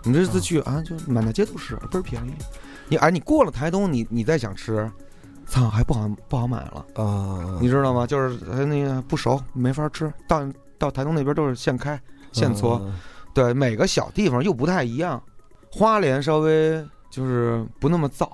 [0.05, 2.33] 你这次去啊，就满大街都是，倍儿便宜。
[2.89, 4.91] 你哎，你过了台东，你你再想吃，
[5.47, 8.07] 操，还不好不好买了，啊，你知道吗？
[8.07, 10.13] 就是它那个不熟，没法吃。
[10.29, 10.45] 到
[10.79, 12.01] 到台东那边都是现开
[12.33, 12.83] 现搓，啊
[13.35, 15.23] 对，每个小地方又不太一样。
[15.71, 18.29] 花莲稍微就是不那么燥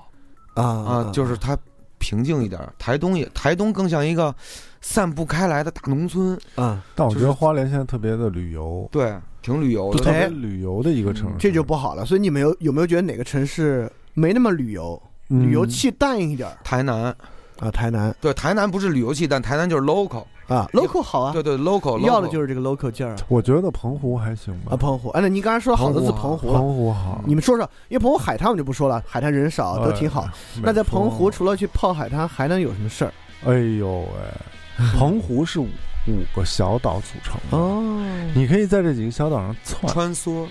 [0.53, 1.57] 啊啊，就是它
[1.99, 2.59] 平静一点。
[2.77, 4.33] 台东也台东更像一个
[4.81, 10.03] 散不开来的大农村，啊，但我觉得花莲现在特别的旅游，对，挺旅游的。
[10.03, 10.11] 特。
[10.11, 12.05] 别旅游的一个城市，这就不好了。
[12.05, 15.43] 所以你们有有没有觉得哪个城市没那么旅游，嗯。
[15.47, 16.57] 旅游气淡一点儿？
[16.63, 17.15] 台南，
[17.59, 17.71] 啊？
[17.71, 18.15] 台南。
[18.21, 23.11] 对，台南不是旅游气，但台南就是 local，啊，local 好啊，对对，local，要的就是是这个 local 劲儿。
[23.11, 24.71] 啊我觉得澎湖还行吧。
[24.71, 30.21] 啊。，澎湖，哎，那您刚才说了好多次澎湖澎湖了，澎湖好，你们说说，因为澎湖海滩我们就不说了，海滩人少都挺好。
[30.21, 30.31] 哎。
[30.63, 33.13] 那在澎湖除了去泡海滩，还能有什么事儿？
[33.45, 35.67] 哎呦喂， 澎湖是五
[36.07, 38.01] 五个小岛组成的，哦，
[38.33, 39.91] 你可以在这几个小岛上窜。
[39.91, 40.45] 穿梭。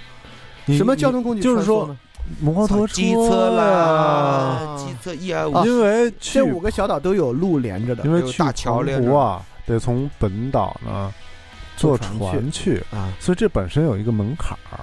[0.66, 1.88] 什么交通工具就是说？
[2.40, 2.92] 摩托车。
[2.92, 5.54] 机车啦呀，机车一二五。
[5.54, 8.04] 啊因为这五个小岛都有路连着的。
[8.04, 11.12] 因为去大桥澎连啊，得从本岛呢
[11.76, 14.81] 坐船去，啊所以这本身有一个门槛儿，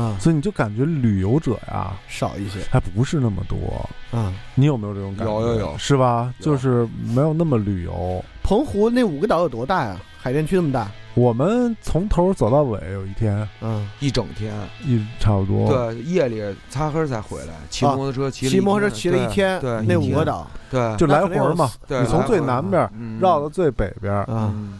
[0.00, 3.88] 啊，所以你就感觉旅游者呀少一些还不是那么多。
[4.16, 4.32] 啊。
[4.54, 5.32] 你有没有这种感觉？
[5.32, 6.32] 有有有是吧？
[6.38, 8.24] 就是没有那么旅游。
[8.46, 9.96] 澎湖那五个岛有多大呀？
[10.22, 10.88] 海淀区那么大？
[11.14, 14.54] 我们从头走到尾，有一天嗯，一整天，
[14.84, 15.68] 一差不多。
[15.68, 21.68] 对，夜里擦黑才回来，骑摩托车骑了一骑摩托车天骑了一天，对，那五个岛对，就来回嘛。
[21.88, 24.78] 对你从最南边嗯绕到最北边，啊，嗯，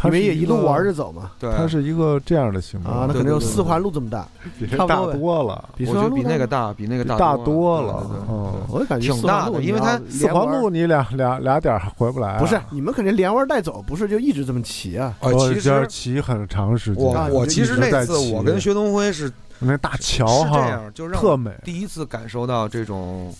[0.00, 1.32] 它是你们也一路玩着走嘛？
[1.40, 12.38] 对，它是一个这样的形状啊，那对可能有四环路这么大，比这大差不多了，比我觉得比四环路那个大，比那个大大多了对对对嗯我也感觉挺大的四环路因为它四环路你俩俩俩点儿还回不来啊。
[12.38, 15.12] 不是你们肯定连玩带走，不是就一直这么骑啊？
[15.18, 17.04] 哦，我这其实骑很长时间。
[17.04, 21.50] 我我其实那次我跟薛东辉是那大桥哈，样，就让特美。
[21.64, 23.34] 第一次感受到这种，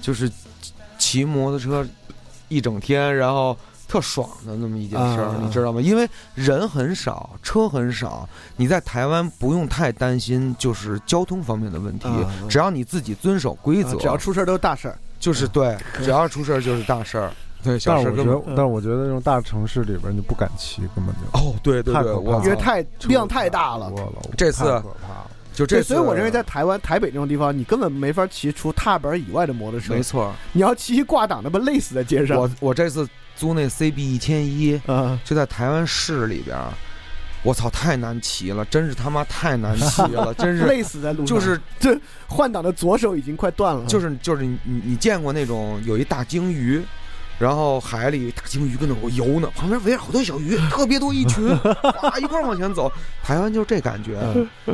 [0.00, 0.30] 就是
[0.98, 1.84] 骑摩托车
[2.48, 3.56] 一整天，然后
[3.86, 5.80] 特爽的那么一件事儿，啊你知道吗？
[5.80, 14.98] 因为人很少，车很少，你在台湾不用太担心就是交通方面的问题，啊只要你自己遵守规则，啊只要出事儿都是大事儿。
[15.20, 23.90] 就是对，只要出事儿就是大事儿，对，小但是我觉得事儿根本。，但是我觉得这种大城市里边你不敢骑，根本就哦，对对对，我操因为太量太大了。
[24.36, 25.30] 这次太可怕了。
[25.54, 30.02] 就这次，所以我认为在台湾、台北这种地方，你根本没法骑除踏板以外的摩托车没。
[30.02, 32.36] 错，你要骑一挂档，那不累死在街上。
[32.36, 36.72] 我我这次租那 CB 一千一，啊，就在台湾市里边儿，
[37.42, 41.26] 我操，太难骑了，真是他妈太难骑了，真是 累死在路上。
[41.26, 43.84] 就是这换挡的左手已经快断了。
[43.86, 46.82] 就是就是你你你见过那种有一大鲸鱼，
[47.38, 51.48] 然后海里大鲸鱼跟那儿游呢，旁边围着好多小鱼，特别多一群，
[52.02, 52.90] 哇一块儿往前走。
[53.22, 54.18] 台湾就是这感觉，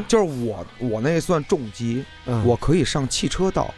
[0.06, 3.74] 就是我我那算重机，嗯我可以上汽车道，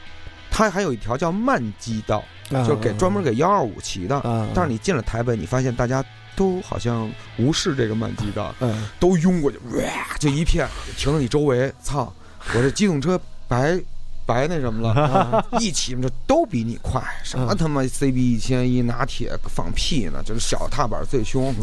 [0.51, 4.17] 它还有一条叫慢机道，就是给专门给幺二五骑的。
[4.21, 6.05] 啊，但是你进了台北，你发现大家
[6.37, 11.73] 都好像无视这个慢机的，嗯都拥过去，哇，就一片停在你周围。
[11.83, 12.13] 操，
[12.55, 13.79] 我这机动车白
[14.25, 17.03] 白那什么了，一起就都比你快。
[17.23, 20.23] 什么嗯他妈 CB 一千一拿铁放屁呢？
[20.25, 21.55] 就是小踏板最凶，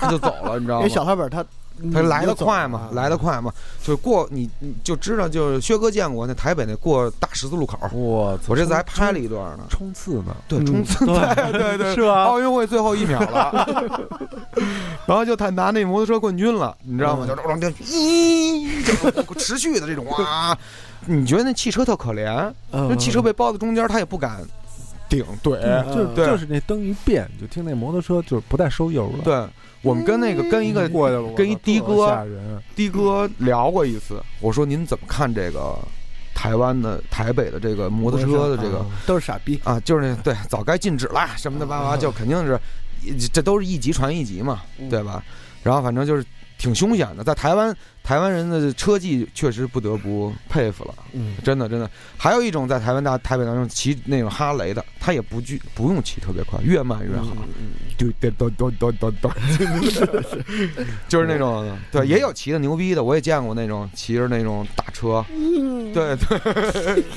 [0.00, 0.88] 他就走了，你知道吗因为？
[0.88, 1.44] 小踏板它
[1.92, 3.16] 他来得快啊嘛，来得。
[3.22, 3.52] 快嘛，
[3.84, 9.64] 就过你你就知道，就是薛哥见过那台北那过大十字路口，我我这次还拍了一段呢。
[9.70, 13.64] 冲刺呢，对，嗯冲刺，对对对，是吧奥运会最后一秒了，
[15.06, 17.24] 然后就他拿那摩托车冠军了，你知道吗？
[17.28, 20.58] 嗯就往这咦，就持续的这种啊，
[21.06, 24.40] 你觉得那汽车特可怜，嗯那汽车被包在中间，他也不敢
[25.08, 25.56] 顶怼。
[25.60, 29.22] 嗯就对就是那灯一变，就听那摩托车就是不带收油了。
[29.22, 29.46] 对
[29.82, 32.62] 我们跟那个跟一个过跟一的哥人。
[32.74, 35.76] 的哥聊过一次，我说您怎么看这个
[36.34, 39.60] 台湾的台北的这个摩托车的这个啊都是傻逼。
[39.64, 42.58] 啊，就是那对，早该禁止啦什么的，吧吧，就肯定是，
[43.32, 45.22] 这都是一级传一级嘛，对吧？
[45.62, 46.24] 然后反正就是
[46.58, 51.88] 挺凶险的，在台湾，台湾人的车技确实不得不佩服了，嗯真的真的。
[52.16, 57.36] 还有一种在台湾大台北当中骑那种哈雷的，他也不惧不用骑特别快，越慢越好，
[57.96, 65.24] 对对对对对对对， 就是那种对，也有骑的牛逼的，我也见过那种骑着那种大车，
[65.94, 67.04] 对对。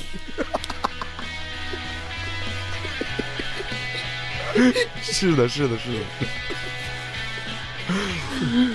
[5.02, 6.00] 是的，是的，是的。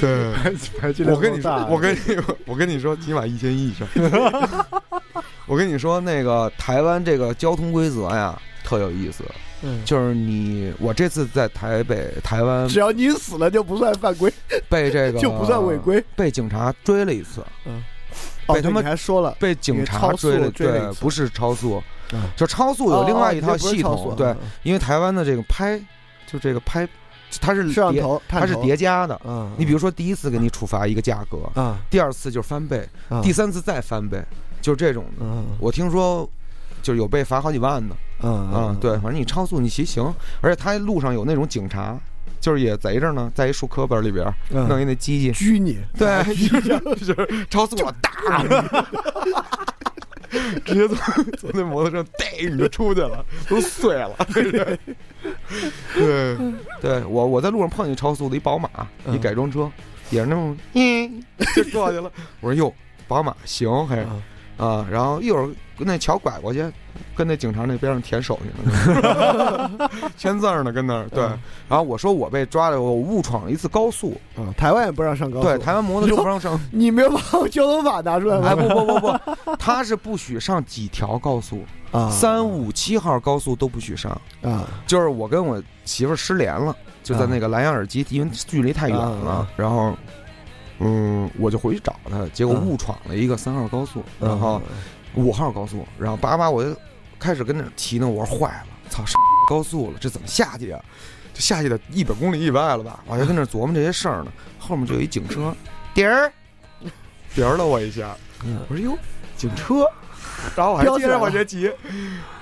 [0.01, 0.33] 对，
[1.07, 1.99] 我跟你说，我跟你
[2.47, 3.87] 我跟你说，起码一千一以上。
[5.47, 9.25] 我跟你说，那个台湾这个交通规则呀，特有意思。
[9.63, 14.33] 嗯，就是你，我这次在台北、台湾只要你死了就不算犯规，
[14.71, 16.03] 被这个 就不算违，规。
[16.17, 17.45] 被警察追了一次，
[18.47, 25.79] 哦，被他们还说了，被警察追了，对不是超速嗯，就超速有另外一套系统，对，哦因为台湾的这个拍，
[26.27, 26.89] 就这个拍，
[27.41, 29.21] 它是叠，摄像头，它是叠加的。
[29.25, 34.23] 嗯，你比如说第一次给你处罚一个价格，啊，第二次就是翻倍，啊第三次再翻倍，
[34.61, 35.25] 就是这种的。
[35.25, 36.29] 嗯我听说，
[36.83, 38.77] 就是有被罚好几万的嗯嗯。
[38.81, 41.99] 对，反正你超速你骑行，而且他路上有那种警察，
[42.41, 46.25] 就是也贼着呢，在一树棵本里边嗯弄一那机器，拘你，对，
[46.97, 48.43] 就是超速了，哒，
[50.65, 54.17] 直接从从那摩托车嘚你就出去了，都碎了。
[55.95, 56.39] 对，
[56.81, 58.69] 对我我在路上碰见超速的一宝马，
[59.07, 59.71] 一嗯改装车，
[60.11, 61.25] 也是那种，嗯，
[61.57, 62.11] 就过去了。
[62.41, 62.73] 我说哟，
[63.09, 64.07] 宝马行还是
[64.59, 66.65] 嗯啊，然后一会儿跟那桥拐过去，
[67.17, 69.71] 跟那警察那边上填手去呢，
[70.17, 71.23] 签字呢，跟那儿对。
[71.69, 76.59] 然后我说我被抓了，我误闯了一次高速，啊，台湾也不让上高速，对，台湾摩托车不让上。
[76.71, 78.63] 你没有把交通法拿出来哎，吗？
[78.75, 79.01] 不不不
[79.45, 84.11] 不，他是不许上几条高速，啊，三五七号高速都不许上。
[84.43, 89.95] 啊，就是我跟我媳妇失联了，就在那个蓝牙耳机，因为距离太远了啊，然后，
[90.79, 94.61] 嗯，我就回去找他，结果啊误闯了一个三号高速，嗯然后
[95.15, 96.77] 五号高速，然后叭叭我就
[97.19, 100.81] 开始跟那儿提呢，我说坏了，操，上高速了，这怎么下去啊？
[101.33, 103.01] 这下去得一百公里以外了吧？
[103.07, 105.55] 我就跟那儿琢磨这些事儿呢，后面就有一警车，
[105.95, 106.33] 点儿，
[107.35, 108.99] 点儿了我一下，嗯我说哟，
[109.37, 109.85] 警车。
[110.57, 111.71] 然后我还接着往前骑，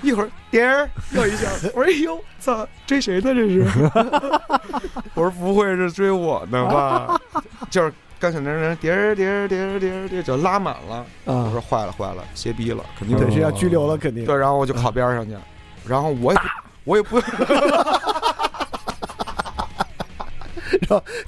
[0.03, 3.67] 一会儿点儿又一下，我说哎呦，操，追谁呢这是？
[5.15, 7.21] 我说不会是追我呢吧？
[7.71, 14.25] 就是刚想那人点儿点儿点儿点儿点儿就拉满了，我啊说，坏了坏了，歇逼了，肯定对，是要拘留了，肯定。
[14.25, 15.37] 对，然后我就靠边上去，
[15.87, 16.47] 然后我也不
[16.85, 17.21] 我也不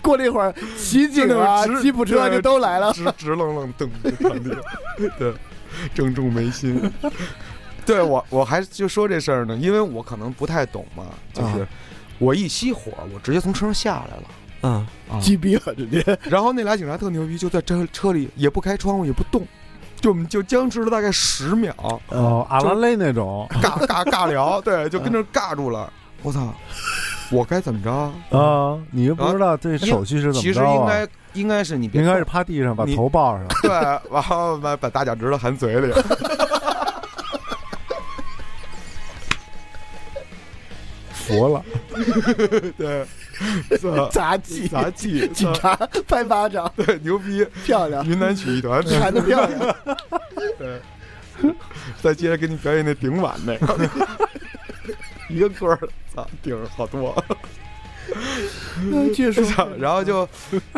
[0.03, 2.93] 过了一会儿， 骑警啊、直吉普车就都来了。
[2.93, 4.11] 直直愣愣瞪着
[5.19, 5.33] 对，
[5.95, 6.91] 正中眉心。
[7.87, 11.69] 对我，我还就说这事儿呢，因为我可能不太懂嘛，就是啊
[12.19, 14.25] 我一熄火，我直接从车上下来了。
[14.61, 16.19] 啊，啊击毙了直接。
[16.25, 19.47] 然后那俩警察特牛逼，就在车车里也不开窗户也不动，
[20.01, 21.75] 就我们就僵持了大概十秒，
[22.09, 25.93] 哦，阿拉蕾那种尬尬尬聊，对，就跟这尬住了。
[26.23, 26.55] 我操，
[27.31, 27.91] 我该怎么着？
[28.39, 33.71] 啊，你又不知道这手续是怎么着其实应该应该是你应该是趴地上把头抱上，对，
[34.13, 35.93] 然后把把大脚趾头含嘴里。
[41.13, 41.65] 服了。
[42.77, 43.30] 对，操
[44.11, 45.75] 杂技，杂技，警察
[46.07, 49.77] 拍巴掌，对，牛逼，漂亮，云南曲艺团，弹的漂亮。
[50.59, 50.81] 对，
[52.03, 53.89] 再接着给你表演那顶碗那个，
[55.29, 55.79] 一个棍儿，
[56.15, 57.15] 操，顶着好多。
[59.15, 60.29] 接着说然后就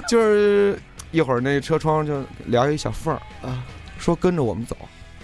[0.08, 0.78] 就是
[1.12, 3.64] 一会儿那车窗就撩一小缝儿，啊。
[3.98, 4.76] 说跟着我们走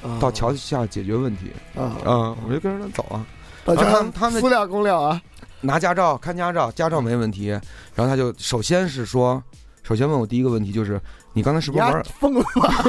[0.03, 0.19] 啊。
[0.21, 1.51] 到桥下解决问题。
[1.75, 3.27] 啊，嗯，我就跟着他走啊，
[3.65, 5.21] 到然后他们他们私了公了啊，
[5.61, 7.49] 拿驾照看驾照，驾照没问题。
[7.95, 9.43] 然后他就首先是说，
[9.83, 11.01] 首先问我第一个问题就是，
[11.33, 12.05] 你刚才是不是呀玩？
[12.21, 12.85] 疯了吧？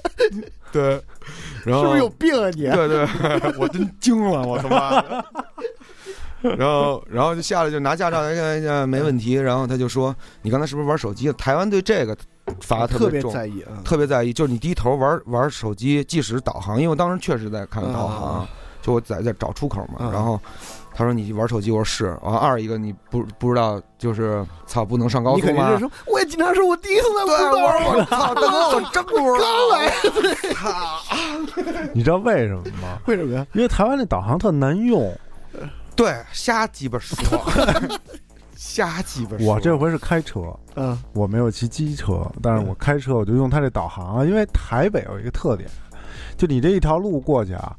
[0.72, 1.02] 对，
[1.64, 2.62] 然后是不是有病啊你？
[2.62, 3.06] 对对，
[3.58, 5.24] 我真惊了，我他妈的。
[6.56, 9.34] 然后，然后就下来就拿驾照，看一下没问题。
[9.34, 12.16] 然后他就说：“你刚才是不是玩手机？”台湾对这个
[12.62, 13.76] 罚特别别重，在意啊。
[13.84, 18.48] 特别在意，就是你低头玩玩手机，即使导航，因为我当时确实在看导航，啊
[18.80, 20.06] 就我在在找出口嘛。
[20.06, 20.40] 啊然后
[21.00, 22.08] 他说你玩手机，我说是。
[22.22, 25.78] 然后二一个你不不知道，就是操不能上高速吗你肯定是？
[25.78, 29.38] 说，我也经常说，我第一次来对，不知道我我操，大哥我真不知道。
[29.40, 29.70] 刚
[31.78, 32.98] 来，你知道为什么吗？
[33.08, 33.46] 为什么呀？
[33.54, 35.10] 因为台湾那导航特难用。
[35.96, 37.16] 对，瞎鸡巴说，
[38.54, 39.46] 瞎鸡巴说。
[39.46, 45.66] 我这回是开车，嗯我没有骑机车，但是我开车我就用它这导航啊，因为台北有一个特点，
[46.36, 47.74] 就你这一条路过去啊，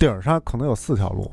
[0.00, 1.30] 顶上可能有四条路，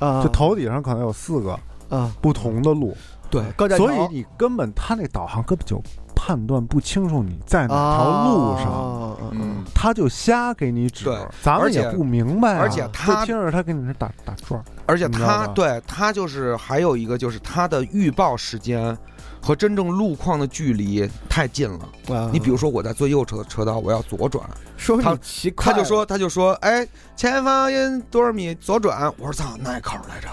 [0.00, 2.96] 啊，就头顶上可能有四个啊，不同的路，
[3.30, 5.80] 对高架桥所以你根本它那导航根本就
[6.16, 8.66] 判断不清楚你在哪条路上。
[8.66, 15.46] 啊，嗯嗯，他就瞎给你指对，咱们且也不明白啊、而且他就听着他给你这打打转儿，而且你知道吧？
[15.46, 18.96] 他对他就是还有一个就是他的预报时间
[19.40, 22.14] 和真正路况的距离太近了。
[22.14, 24.44] 啊你比如说我在最右车车道，我要左转，
[25.02, 25.18] 他
[25.56, 26.86] 他就说他就说，哎，
[27.16, 29.12] 前方因多少米左转？
[29.16, 30.28] 我说操，哪口来着？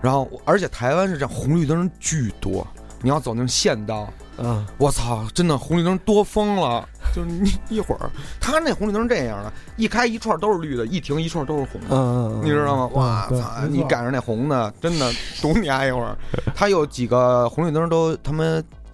[0.00, 2.66] 然后而且台湾是这样，红绿灯巨多，
[3.02, 6.86] 你要走那种县道，嗯，我操，真的红绿灯多疯了，
[7.16, 11.86] 就是你一会儿，他那红绿灯是这样的，一开一串都是绿的，一停一串都是红的。
[11.90, 12.90] 嗯，你知道吗？
[12.92, 13.50] 哇对操！
[13.62, 15.10] 没错你赶上那红的，真的
[15.40, 16.14] 堵你丫一会儿。
[16.54, 18.44] 他有几个红绿灯都他妈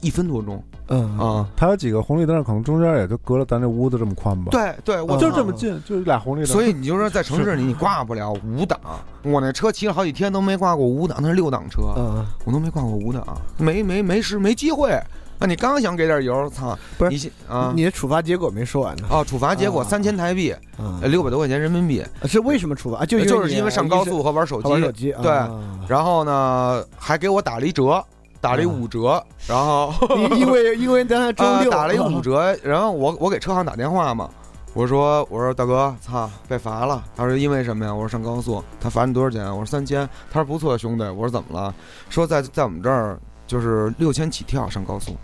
[0.00, 1.48] 一分多钟嗯啊！
[1.56, 6.46] 他有几个红绿灯，可能中间也就隔了咱这屋子这么宽吧。，对对，我就操这么近，就俩红绿灯。
[6.46, 8.78] 所以你就说在城市里你挂不了五档，
[9.22, 13.26] 我那车骑了好几天都没挂过五档，那是六档车，嗯，我都没挂过五档，
[13.58, 14.96] 没没没时没机会。
[15.42, 16.78] 啊，你刚想给点油，操！
[16.96, 20.54] 不是你先啊你的处罚结果没说完呢，哦，处罚结果啊三千台币，
[21.02, 23.04] 六百多块钱人民币，是为什么处罚？
[23.04, 25.50] 就就是因为上高速和玩手机玩手机，对啊
[25.88, 28.02] 然后呢还给我打了一折，
[28.40, 29.92] 打了一五折，然后。
[30.16, 34.28] 因因为因为咱还周六啊 打了一五折， 然后我我给车行打电话嘛，
[34.74, 37.04] 我说我说大哥，操，被罚了。
[37.16, 37.92] 他说因为什么呀？
[37.92, 39.44] 我说上高速，他罚你多少钱？
[39.50, 40.08] 我说三千。
[40.30, 41.04] 他说不错，兄弟。
[41.04, 41.74] 我说怎么了？
[42.08, 45.16] 说在在我们这儿就是六千起跳上高速，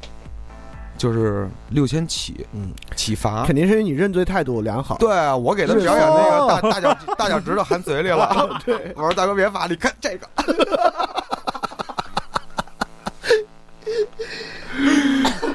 [0.97, 3.45] 就是六千起嗯，起罚。
[3.45, 8.61] 肯定是因为你认罪态度良好，对啊，我给他表演那个大大脚 大脚趾头含嘴里了。
[8.66, 10.29] 对，我说大哥别罚，你看这个。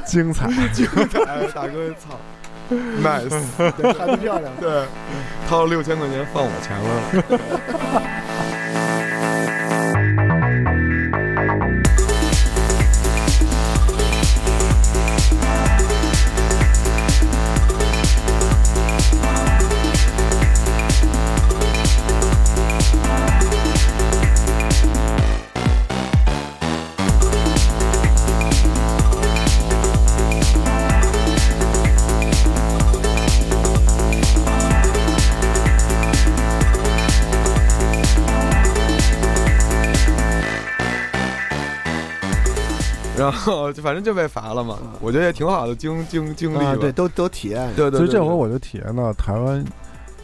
[0.05, 0.47] 精彩。
[0.73, 2.19] 精彩，大哥，操
[3.01, 3.43] ，nice。
[3.77, 4.51] 对，喊的漂亮。
[4.59, 4.85] 对，
[5.47, 6.91] 掏了六千块钱放我钱了。
[43.23, 46.65] 然后就反正就被罚了嘛，我觉得也挺好的经经经历吧。
[46.65, 47.73] 啊，对，都都体验。
[47.75, 49.63] 对对，所以这回我就体验到台湾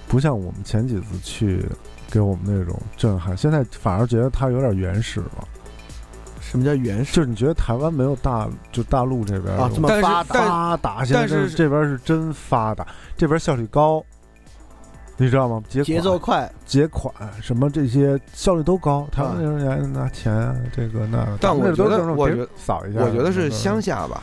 [0.08, 1.66] 不像我们前几次去
[2.12, 5.48] 给我们那种震撼，现在反而觉得它有点原始了。
[6.42, 9.70] 什么叫原始就是你觉得台湾没有大就大陆这边啊？
[9.72, 14.04] 这么发达但发达，但是这这边是真发达，这边效率高。
[15.20, 15.62] 你知道吗？
[15.70, 23.90] 结节奏快，结款什么这些效率都高，台湾啊那人家拿钱啊，这个那个，但我觉得我觉得扫一下，我觉得是乡下。
[23.90, 24.22] 下吧，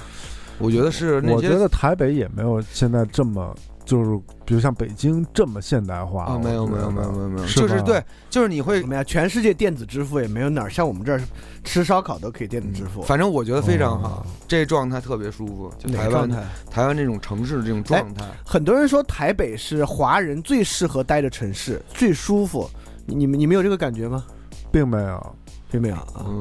[0.59, 3.53] 我觉得是那些我觉得台北也没有现在这么，
[3.87, 6.25] 就是比如像北京这么现代化。
[6.25, 9.03] 啊，没有没有没有没有没有，就是对，就是你会怎，么样？
[9.03, 11.21] 全世界电子支付也没有哪儿像我们这儿
[11.65, 13.01] 吃烧烤都可以电子支付。
[13.01, 16.45] 反正我觉得非常好哦，这状态特别舒服，就台湾哪状态？
[16.71, 22.69] 台湾这种城市这种状态，很多人说台北是华人最适合待的城市，最舒服。
[23.07, 24.25] 你你们你们有这个感觉吗？
[24.73, 25.37] 并没有，
[25.71, 25.97] 并没有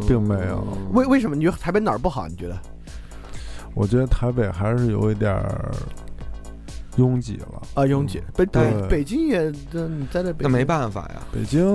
[0.08, 2.28] 并没有为为什么你觉得台北哪儿不好？
[2.28, 2.58] 你觉得？
[3.76, 5.72] 我觉得台北还是有一点儿
[6.98, 7.62] 拥挤了。
[7.74, 8.22] 啊，拥挤。
[8.36, 8.72] 北对。
[8.82, 11.66] 北北京也，这你在这北那没办法呀，北京，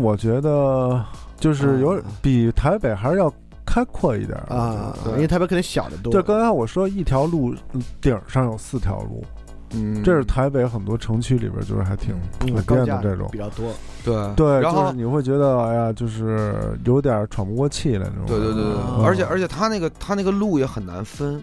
[0.00, 1.04] 我觉得
[1.38, 3.32] 就是有啊比台北还是要
[3.64, 5.12] 开阔一点儿啊，对。
[5.14, 6.12] 因为台北肯定小得多。
[6.12, 9.24] 对，刚才我说一条路嗯顶上有四条路，
[9.74, 13.28] 嗯，这是台北很多城区里边就是还挺普遍的这种。
[13.32, 13.38] 比。
[13.38, 13.72] 较多。
[14.04, 14.34] 对。
[14.34, 18.26] 对，然后就是你会觉得，哎呀，就是有点喘不过气来那种。
[18.26, 21.42] 对对对对而且而且它那个它那个路也很难分，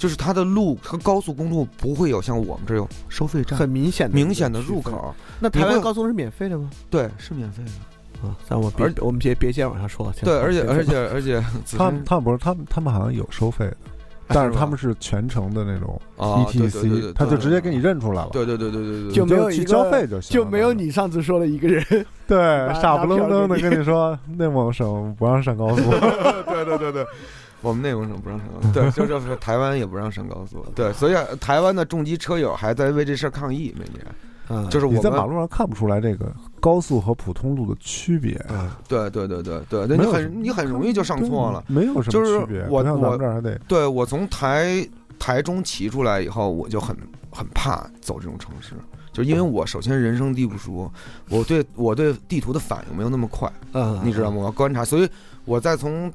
[0.00, 4.58] 就是它的路和高速公路不会有像我们这儿有收费站，很明显的明显的。
[4.62, 6.70] 入口，那台湾高速是免费的吗？
[6.88, 8.26] 对，是免费的。
[8.26, 10.14] 啊，但我别而我们别别先往下说了。
[10.22, 11.44] 对，而且而且而且，
[11.76, 13.76] 他们他们不是他们他们好像有收费的，
[14.28, 21.84] 但是他们是全程的那种啊对对对对 ETC，他就直接给你认出来了，对对对对对对，就没有去交费就行，就没有你上次说的一个人。
[22.26, 22.38] 对
[22.80, 25.82] 傻不愣登的 跟你说内蒙省不让上高速，
[26.46, 27.06] 对对对对，
[27.62, 34.04] 我们内蒙省不让上高速， 对，就就是台湾也不让上高速， 对，所以啊台湾的重机车友还在为这事儿抗议，每年。
[34.52, 41.62] 嗯就是我在马路上看不出来这个高速和普通路的区别，嗯对对对对对，那你很你很容易就上错了。
[41.68, 44.84] 没有什么区别，我我这儿还得对我从台
[45.20, 46.96] 台中骑出来以后，我就很
[47.30, 48.74] 很怕走这种城市，
[49.12, 50.90] 就因为我首先人生地不熟，
[51.28, 54.38] 我对我对地图的反应没有那么快，嗯，你知道吗？
[54.38, 55.08] 我要观察，所以
[55.44, 56.12] 我再从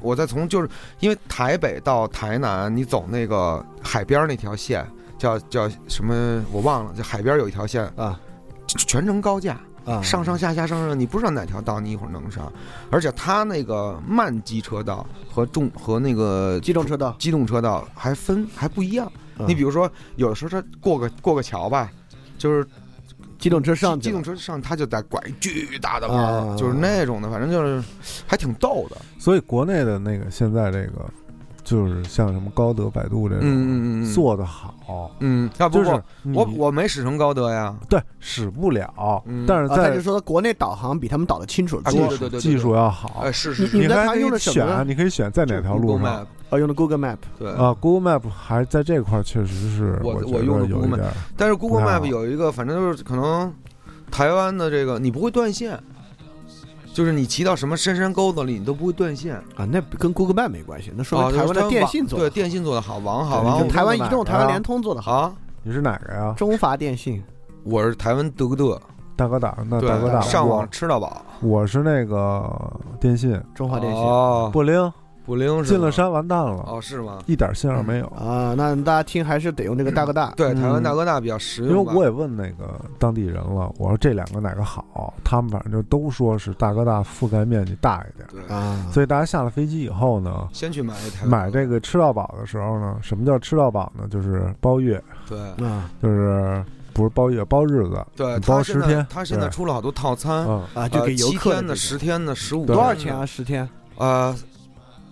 [0.00, 0.68] 我再从就是
[1.00, 4.86] 因为台北到台南，你走那个海边儿那条线
[5.18, 8.18] 叫叫什么我忘了，就海边儿有一条线啊，
[8.66, 12.52] 全程高架，啊上上下下上上，你不知道哪条道你一会儿能上，
[12.90, 17.14] 而且它那个慢机车道和重和那个机动车道。
[17.18, 19.10] 机动车道还分还不一样。
[19.38, 21.88] 嗯你比如说，有的时候它过个过个桥吧，
[22.36, 22.66] 就是
[23.38, 27.82] 机动车上去机动车上，他就在拐巨大的弯就是那种的，反正就是
[28.26, 28.96] 还挺逗的。
[29.18, 31.08] 所以国内的那个现在这个
[31.68, 35.90] 就是像什么高德、百度这种嗯嗯嗯嗯，做的好，嗯啊不就是
[36.22, 47.52] 不，我我没使成高德呀，对使不了但是在就说国内导航比他们导的清楚啊技多对对对对术技术要好哎，是是你是，在台你还用的什么你可以选在哪条路 Google 上 Map，哦，用的 Google Map 对。
[47.52, 53.52] 啊，Google Map 还在这块儿确实是我觉我用的得有 Google 一点儿但是 Google Map 有一个，反正就是可能
[54.10, 55.78] 台湾的这个你不会断线，
[56.98, 59.36] 就是你骑到什么深山沟子里，你都不会断线。
[59.54, 65.32] 啊，那跟 Google Map 没关系，那说啊，明台湾的电信做对电信做的好，网好，好，网我跟台湾移动、台湾联通做的好，啊，
[65.62, 66.34] 你是哪个呀？
[66.36, 67.22] 中华电信
[67.62, 68.82] 我是台湾德哥德，
[69.14, 71.24] 大哥大，那大哥大，上网吃到饱。
[71.40, 72.50] 我是那个
[73.00, 74.92] 电信中华电信哦，不灵，
[75.28, 77.18] 不灵进了山完蛋了，哦，是吗？
[77.26, 78.06] 一点信号没有。
[78.06, 80.32] 啊，那大家听还是得用这个大哥大。
[80.38, 81.94] 对，嗯台湾大哥大比较实用因为。
[81.94, 85.12] 我也问那个当地人了，我说这两个哪个好？
[85.22, 88.26] 他们反正就都说是大哥大覆盖面积大一点。
[88.32, 94.08] 对，啊，所以大家下了飞机以后呢，先去买一台买这个吃到饱的时候呢，什么叫吃到饱呢？
[94.10, 94.98] 就是包月，
[95.28, 96.64] 对啊就是
[96.94, 103.26] 不是包月，包日子，对，包十天，他现在出了好多套餐，嗯，啊，就呃给游七天的、客这种十天的、十五多少钱啊？？
[103.26, 103.68] 十天
[103.98, 104.32] 呃，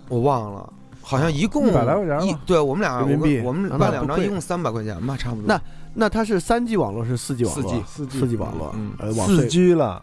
[0.09, 5.45] 我忘了，好像一共100来块钱吧一对我们俩，人民币我们啊办两张，一共三百块钱吧，差不多。
[5.47, 5.61] 那
[5.99, 7.73] 那它是三 G 网络是四 G 网络？
[7.73, 10.03] 啊四 G 四 G 网络嗯，呃，网四 G 了，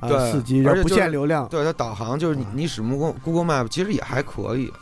[0.00, 1.48] 啊对四 G，然后不而且就是限流量。
[1.48, 4.72] 对它导航就是你啊你使 Google Google Map 其实也还可以，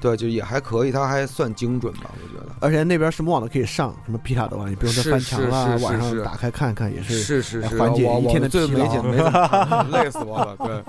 [0.00, 2.52] 对，就也还可以，它还算精准吧，我觉得。
[2.60, 7.14] 而且那边什么网都可以上，什么皮卡的网，你不用再翻墙了是，是晚上是打开看看也是。
[7.14, 10.56] 是是是，缓解我一天的最疲劳没紧没怎么 累死我了。
[10.58, 10.84] 对，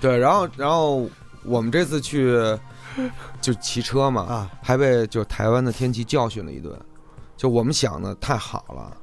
[0.00, 1.06] 对，然后然后
[1.46, 2.36] 我们这次去
[3.40, 6.78] 就骑车嘛，啊，还被就台湾的天气教训了一顿。
[7.36, 8.96] 就我们想的太好了，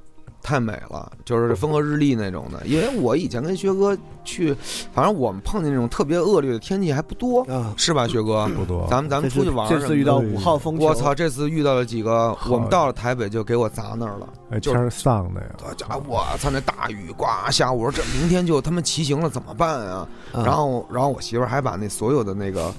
[0.43, 2.61] 太美了，就是风和日丽那种的。
[2.67, 4.53] 因为我以前跟薛哥去，
[4.93, 8.45] 反正我们碰见那种特别恶劣的天气还不多，啊，是吧，薛哥？
[8.49, 8.85] 不多。
[8.89, 11.15] 咱们咱们出去玩这次遇到五号风球，我操！
[11.15, 14.27] 这次遇到了几个，我们到了台北就给我砸那儿了。
[14.49, 16.49] 哎，就是天儿丧的呀，这家伙，我操！
[16.51, 20.07] 那大雨呱下，我说这明天就他妈骑行了，怎么办啊？
[20.33, 22.69] 啊然后，然后我媳妇儿还把那所有的那个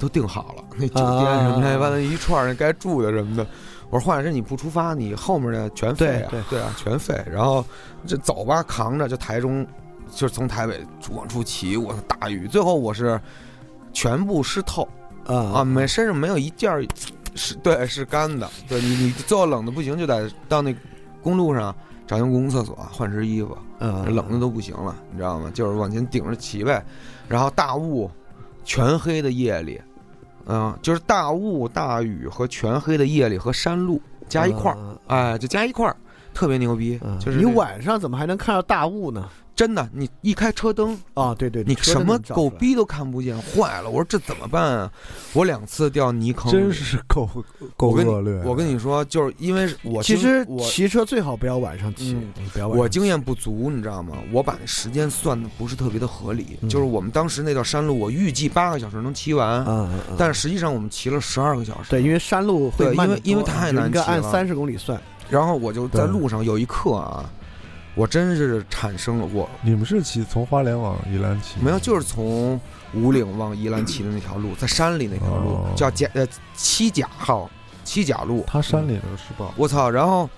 [0.00, 3.46] 都订好了，那酒店啊什么的，完了一串儿那该住的什么的。
[3.94, 7.14] 我说华山你不出发，你后面的全废啊，对对啊，全废。
[7.30, 7.64] 然后
[8.04, 9.64] 这走吧，扛着就台中，
[10.10, 13.20] 就是从台北往出骑，我操大雨，最后我是
[13.92, 14.82] 全部湿透
[15.26, 16.84] 啊啊，没身上没有一件儿
[17.36, 20.74] 是对是干的，对你你最后冷的不行，就得到那
[21.22, 21.72] 公路上
[22.04, 23.56] 找间公共厕所换身衣服。
[23.78, 25.48] 嗯冷的都不行了，你知道吗？
[25.54, 26.84] 就是往前顶着骑呗，
[27.28, 28.10] 然后大雾，
[28.64, 29.80] 全黑的夜里，
[30.46, 34.98] 嗯、就是大雾、大雨和全黑的夜里和山路加一块儿，儿。
[35.06, 35.96] 哎，就加一块儿，
[36.32, 36.98] 特别牛逼。
[37.02, 39.28] 嗯就是你晚上怎么还能看到大雾呢？
[39.56, 43.88] 真的，你一开车灯，啊，对对，你什么狗逼都看不见，坏了！
[43.88, 44.92] 我说这怎么办啊？
[45.32, 47.28] 我两次掉泥坑，真是够
[47.76, 48.42] 够我跟你恶劣。
[48.44, 54.16] 我跟你说，就是因为我其实骑车最好不要晚上骑嗯，不要晚上我经验不足，你知道吗？
[54.32, 59.64] 我把那时间算的不是特别的合理，嗯就是我们当时那段山路，我预计八个小时能骑完，
[60.18, 61.90] 但实际上我们骑了十二个小时。
[61.90, 65.00] 对，因为山路会慢因为因为多太难骑了按三十公里算。
[65.30, 67.24] 然后我就在路上有一刻啊，
[67.94, 71.60] 我真是产生了我你们是骑从花莲往宜兰骑？
[71.60, 72.60] 没有，就是从
[72.92, 77.48] 五岭往宜兰骑的那条路，在山里那条路哦叫甲呃七甲号
[77.84, 79.52] 七甲路，他山里头是吧？
[79.56, 79.88] 我操！
[79.88, 80.28] 然后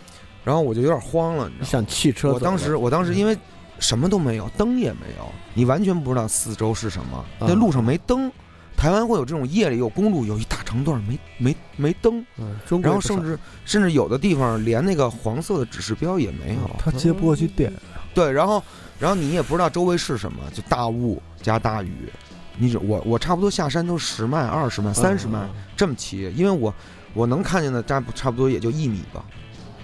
[0.44, 1.68] 然后我就有点慌了，你知道吗？
[1.70, 3.36] 像汽车走了，我当时我当时因为
[3.78, 8.30] 什么都没有，灯也没有，你完全不知道四周是什么，那路上没灯。
[8.76, 16.70] 台湾会有这种夜里有公路，有一大长段没没没灯，嗯，然后甚至甚至有的地方连那个黄色的指示标也没有。
[16.78, 17.72] 他接不过去电，
[18.14, 18.62] 对，然后
[18.98, 22.10] 然后你也不知道周围是什么，就大雾加大雨。
[22.58, 26.72] 你只我我差不多下山都十迈、二十迈、三十迈嗯这么骑，因为我
[27.12, 29.24] 我能看见的差不差不多也就一米吧。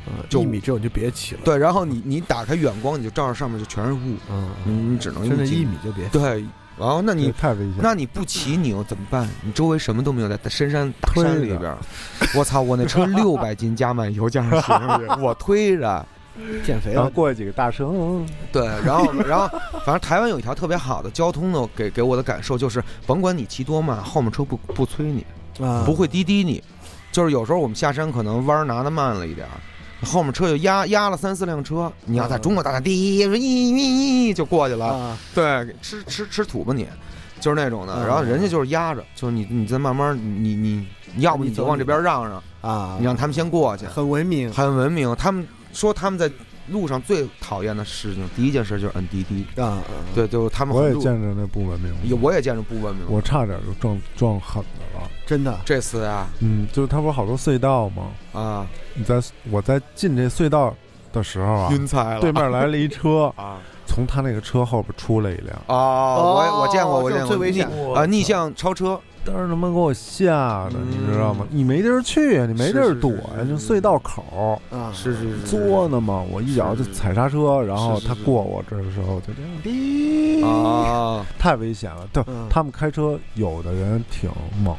[0.05, 1.43] 嗯就一米这种就别骑了。
[1.45, 6.09] 对，然后你你打开远光，你就照着上面就全是雾，嗯，你你只能用一米就别。
[6.09, 6.45] 对，
[6.83, 7.75] 然后那你太危险。
[7.81, 9.29] 那你不骑你又怎么办？
[9.43, 11.79] 你周围什么都没有，在深山大山里边儿，
[12.35, 12.61] 我操！
[12.61, 16.05] 我那车六百斤加满油加上行李， 我推着。
[16.65, 19.47] 减肥了，然后过去几个大车，嗯对，然后然后
[19.85, 25.27] 反正台湾有一条特别好的交通呢，给给我的感受就是，甭管你骑多慢，后面车不不催你，
[25.63, 26.63] 啊，不会滴滴你。
[27.13, 29.61] 就是有时候我们下山可能弯儿拿的慢了一点儿，
[30.05, 36.87] 后面车就压压了三四辆车，你要在中国大大滴咦咦咦就过去了，啊，对，吃吃吃土吧你，
[37.41, 37.95] 就是那种的。
[37.95, 45.15] 嗯然后人家就是压着，就是你你再慢慢你你你要不你就往这边让让，啊，你让他们先过去，很文明很文明。
[45.17, 46.31] 他们说他们在
[46.69, 49.83] 路上最讨厌的事情，第一件事就是摁滴滴，啊，啊，
[50.15, 53.05] 对，就是他们我也见着那不文明，有我也见着不文明。
[53.09, 55.09] 我差点就撞撞狠的了。
[55.27, 55.59] 真的？
[55.65, 56.29] 这次啊。
[56.41, 58.09] 嗯，就是他不是好多隧道吗？
[58.33, 58.67] 啊。
[58.95, 60.75] 你在我在进这隧道
[61.13, 63.59] 的时候啊，晕菜了，对面来了一车， 啊。
[63.85, 67.29] 从他那个车后边出来一辆，哦，我我见过，我见过。
[67.29, 67.69] 最危险。
[67.95, 71.47] 啊逆向超车，当时他妈给我吓的，嗯你知道吗？
[71.51, 82.07] 你没地儿去啊，你没地儿躲呀，就隧道口啊，是是是作呢嘛，我一脚就踩刹车，然后他过我这儿的时候就这样，滴，啊，太危险了。
[82.13, 84.31] 对，嗯他们开车有的人挺
[84.63, 84.77] 猛，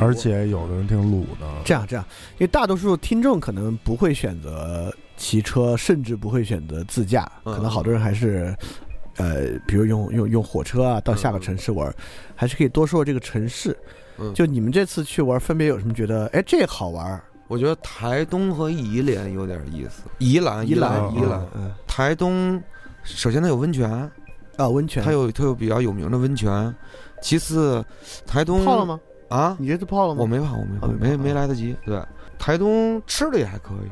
[0.00, 1.46] 而且有的人挺鲁的。
[1.64, 2.04] 这样这样，
[2.38, 8.54] 因为大多数听众可能不会选择骑车，甚至不会选择自驾，嗯可能好多人还是。
[9.16, 11.92] 呃，比如用用用火车啊，到下个城市玩，
[12.34, 13.76] 还是可以多说说这个城市。
[14.18, 16.26] 嗯就你们这次去玩，分别有什么觉得？
[16.28, 17.20] 哎，这好玩？
[17.48, 22.62] 我觉得台东和宜兰有点意思，宜兰宜兰，宜兰，嗯台东
[23.02, 23.90] 首先它有温泉，
[24.56, 26.72] 啊，温泉，它有它有比较有名的温泉，
[27.22, 27.84] 其次
[28.26, 29.00] 台东泡了吗？
[29.28, 30.20] 啊，你这次泡了吗？
[30.20, 31.74] 我没泡，我没泡，啊没没来得及。
[31.84, 32.00] 对，
[32.38, 33.90] 台东吃的也还可以，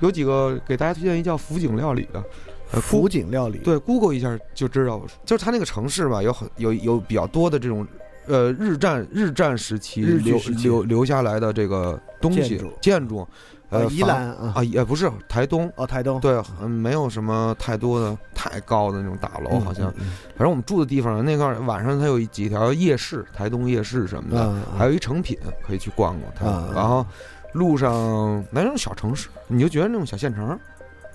[0.00, 2.24] 有几个给大家推荐一叫福景料理的，呃
[2.72, 7.86] 福井料理，对，Google 一下就知道，就是它那个城市吧，有很有有比较多的这种，
[8.26, 13.28] 呃，日战日战时期留留留下来的这个东西建筑建筑，
[13.70, 27.06] 呃，呃，宜兰啊，啊也不是台东，哦，台东，对，嗯，没有什么太多的太高的那种大楼，嗯，好像，嗯反正我们住的地方那块儿晚上它有几条夜市，台东夜市什么的，嗯，还有一成品可以去逛逛它，啊然后
[27.52, 30.58] 路上那种小城市，你就觉得那种小县城。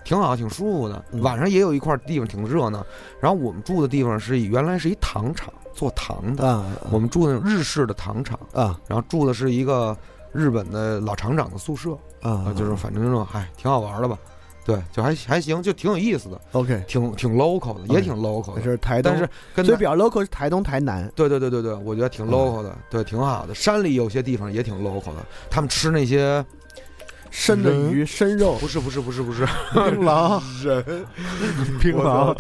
[0.04, 1.04] 挺好，挺舒服的。
[1.12, 2.86] 嗯晚上也有一块地方挺热闹。
[3.20, 9.96] 然后我们住的地方是以原来是一糖厂做糖的，啊，我们住那种日式的糖厂，啊然后住的是一个
[10.32, 11.92] 日本的老厂长的宿舍
[12.22, 14.18] 啊啊，就是反正那种哎挺好玩的吧。
[14.64, 23.56] 对，就还还行，就挺有意思的，OK，挺挺 local 的，也挺 local 是台东，但是跟所以比较 local 是台东、台南，对对对对对，我觉得挺 local 的，对，挺好的。
[23.56, 26.46] 山里有些地方也挺 local 的，他们吃那些
[27.32, 30.84] 生的鱼、生肉，不是不是不是不是，槟榔， 人
[31.82, 32.34] 槟榔，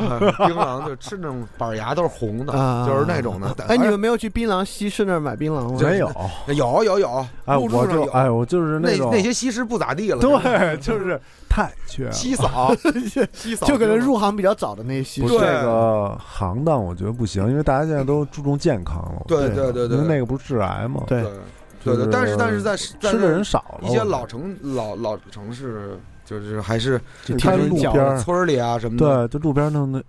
[0.45, 3.55] 槟榔就吃那种板牙都是红的，啊就是那种的。
[3.67, 5.79] 哎，你们没有去槟榔西市那儿买槟榔吗？
[5.81, 6.11] 没有。
[6.53, 7.57] 有有有，哎。
[7.57, 12.11] 我就哎，我就是那种那些西施不咋地了，对，就是太缺了。
[12.11, 12.75] 稀少，
[13.33, 19.21] 稀少，就可能入行比较早的那些这个行当，我觉得不行，因为大家现在都注重健康了。
[19.27, 21.03] 对对对对对因为那个不是致癌吗？
[21.07, 21.23] 对
[21.83, 30.03] 对对对，但是但是在但吃的人少了，一些老城老老城市，就是还是就天天边儿，村里啊什么的，对，就路边弄的，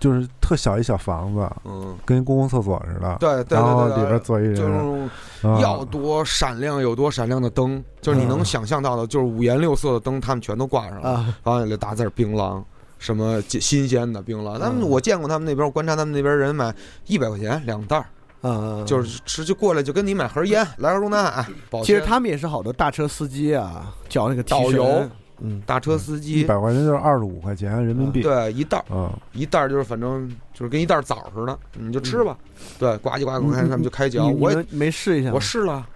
[0.00, 3.16] 就是特小一小房子，嗯，跟公共厕所似的。
[3.20, 4.02] 对对对对对。
[4.02, 5.10] 里边坐一就是那人，
[5.42, 12.62] 种啊要多闪亮有多闪亮的灯，就是你能嗯想象到的，就是五颜六色的灯，他们全都挂上了，啊，然后里打字儿槟榔，
[12.98, 14.58] 什么新鲜的槟榔。
[14.58, 16.74] 他们嗯我见过他们那边，我观察他们那边人买
[17.06, 18.06] 一百块钱两袋儿，
[18.40, 21.46] 啊，就是吃就过来就跟你买盒烟，来盒中南海。
[21.82, 25.08] 其实他们也是好多大车司机啊，叫那个导游，
[25.40, 28.22] 嗯，大车司机一机，百块钱就是二十五块钱人民币。
[28.22, 32.36] 对，一袋儿嗯，一袋儿就是反正就是跟一袋枣似的，你就吃吧。
[32.78, 34.26] 对，呱唧呱唧他们就开嚼。
[34.26, 35.32] 我也没试一下？
[35.32, 35.86] 我试了，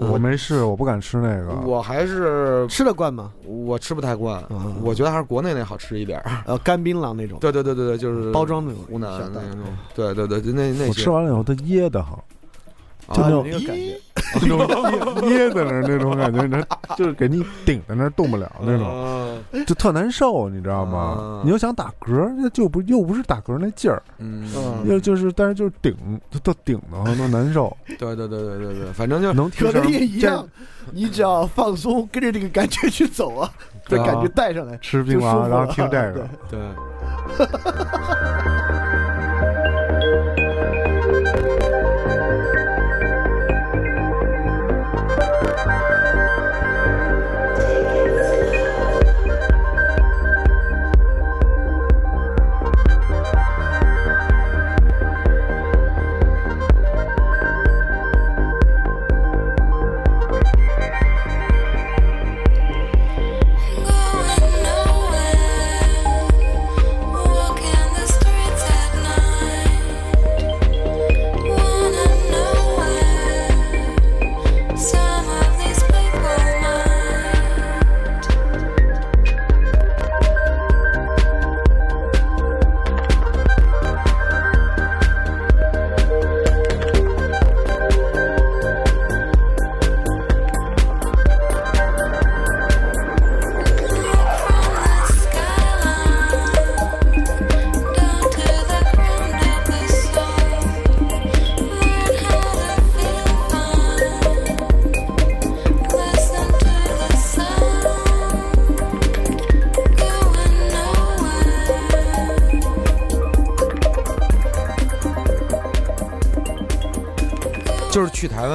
[0.00, 1.52] 我没试，我不敢吃那个。
[1.66, 3.30] 我还是吃得惯吗？
[3.46, 6.20] 我吃不太惯嗯，我觉得还是国内那好吃一点。
[6.46, 12.18] 呃，干槟榔那种，对对对对对，就是包装那种湖南小袋那种，对对对，就那那些我吃完了以后，它噎得慌，
[13.12, 14.00] 就啊那种那个感觉，
[14.42, 14.58] 那种
[15.30, 21.40] 噎噎 在那儿那种感觉，你知道，就是给你顶在那儿动不了那种，就特难受，你知道啊吗？
[21.44, 25.94] 你又想打嗝，那就不又不是打嗝那劲儿，嗯，嗯又就是但是就是顶，
[26.30, 30.46] 就特顶的慌，都难受，对对对对对对，反正就能听声可能也一样，
[30.92, 33.50] 你只要放松，跟着这个感觉去走啊，
[33.86, 36.60] 这感觉带上来，吃槟榔，就舒服了然后听这个对，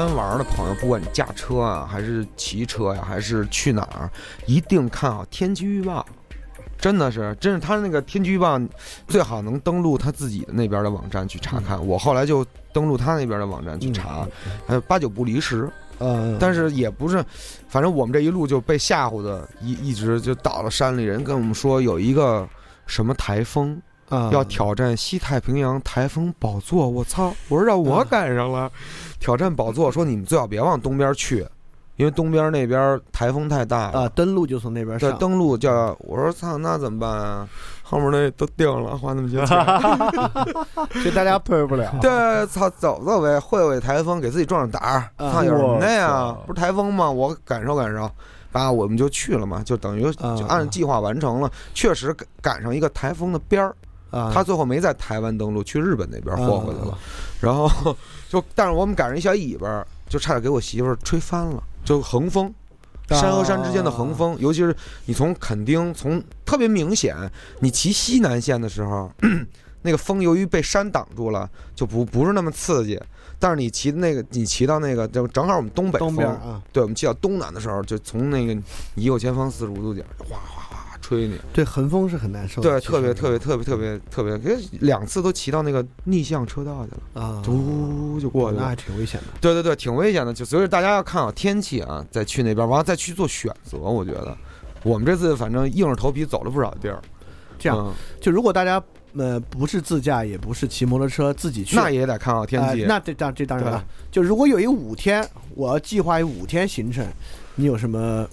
[0.05, 4.09] 湾玩的朋友，不管你驾车啊，还是骑车呀、还是去哪儿，
[4.45, 6.05] 一定看好天气预报。
[6.77, 8.59] 真的是，真是他那个天气预报
[9.07, 11.83] 最好能登录他自己的那边的网站去查看。
[11.85, 14.27] 我后来就登录他那边的网站去查，
[14.67, 15.69] 还有八九不离十。
[15.99, 17.23] 嗯，但是也不是，
[17.67, 21.03] 反正我们这一路就被吓唬的，一一直就到了山里。
[21.03, 22.47] 人跟我们说有一个
[22.85, 27.33] 什么台风啊要挑战西太平洋台风宝座，我操！
[27.49, 28.71] 我说让我赶上了，
[29.19, 31.45] 挑战宝座，说你们最好别往东边去，
[31.95, 37.47] 因为东边那边台风太大了啊，登陆就从那边对，上，登陆叫我说操，那怎么办啊？
[37.87, 39.57] 后面那都定了，花那么些钱。
[41.01, 41.95] 所以大家退不了。
[42.01, 45.09] 对，操，走走呗，会会台风，给自己壮壮胆儿。
[45.17, 46.35] 啊操，有什么的呀？
[46.47, 47.09] 不是台风吗？
[47.09, 48.09] 我感受感受。
[48.51, 51.51] 啊，我们就去了嘛，就等于啊就按计划完成了。
[51.73, 53.75] 确实赶赶上一个台风的边儿，
[54.11, 56.99] 啊，他最后没在台湾登陆，去日本那边霍回去了啊。
[57.41, 57.95] 然后
[58.29, 62.53] 就，但是我们赶上一小尾巴，就差点给我媳妇儿吹翻了，就横风。
[63.07, 64.75] 山和山之间的横风，尤其是
[65.05, 67.15] 你从垦丁，从特别明显，
[67.59, 69.11] 你骑西南线的时候，
[69.83, 72.99] 那个风由于被山挡住了，就不不是那么刺激。
[73.37, 78.59] 但是你骑那个，你骑到那个，就正好我们东北风，东边啊，对，我们骑到东南的时候，就从那个
[78.95, 80.74] 你右前方四十五度角，哗哗哗
[81.05, 88.75] 吹你，对，横风是很难受的，对，特别特别特别特别特别，给两次都骑到那个逆向车道去了，啊，嘟就过去了那还。
[88.75, 89.27] 挺危险的。
[89.39, 93.77] 对对对，挺危险的，就所以大家要看好天气啊，再去那边，完了再去做选择。
[93.77, 94.35] 我觉得
[94.81, 96.99] 我们这次反正硬着头皮走了不少地儿。
[97.59, 98.81] 这样，嗯就如果大家
[99.13, 102.81] 呃不是自驾，也不是骑摩托车自己去，那也得看好天气。
[102.81, 103.85] 呃那这当这当然了。
[104.11, 107.05] 就如果有一五天，我要计划一五天行程，
[107.53, 108.27] 你有什么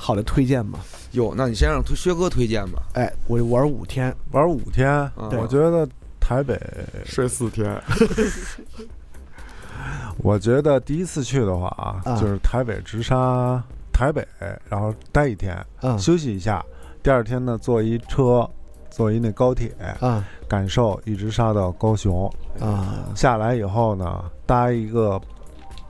[0.00, 0.78] 好的推荐吗？
[1.10, 2.80] 有，那你先让薛哥推荐吧。
[2.94, 5.28] 哎，我玩五天，玩五天，嗯。
[5.36, 5.86] 我觉得
[6.20, 6.56] 台北，
[7.04, 7.82] 睡四天，
[10.22, 12.16] 我觉得第一次去的话啊，啊。
[12.16, 13.60] 就是台北直杀
[13.92, 14.24] 台北，
[14.68, 15.98] 然后待一天，嗯。
[15.98, 16.64] 休息一下，
[17.02, 18.48] 第二天呢坐一车，
[18.90, 25.20] 坐一那高铁，啊感受一直杀到高雄，啊，下来以后呢，搭一个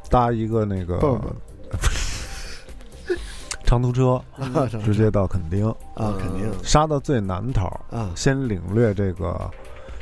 [0.08, 1.30] 搭一个那个蹦蹦
[3.68, 9.38] 长途车，啊 直接到垦丁，啊，肯定杀到最南头，啊，先领略这个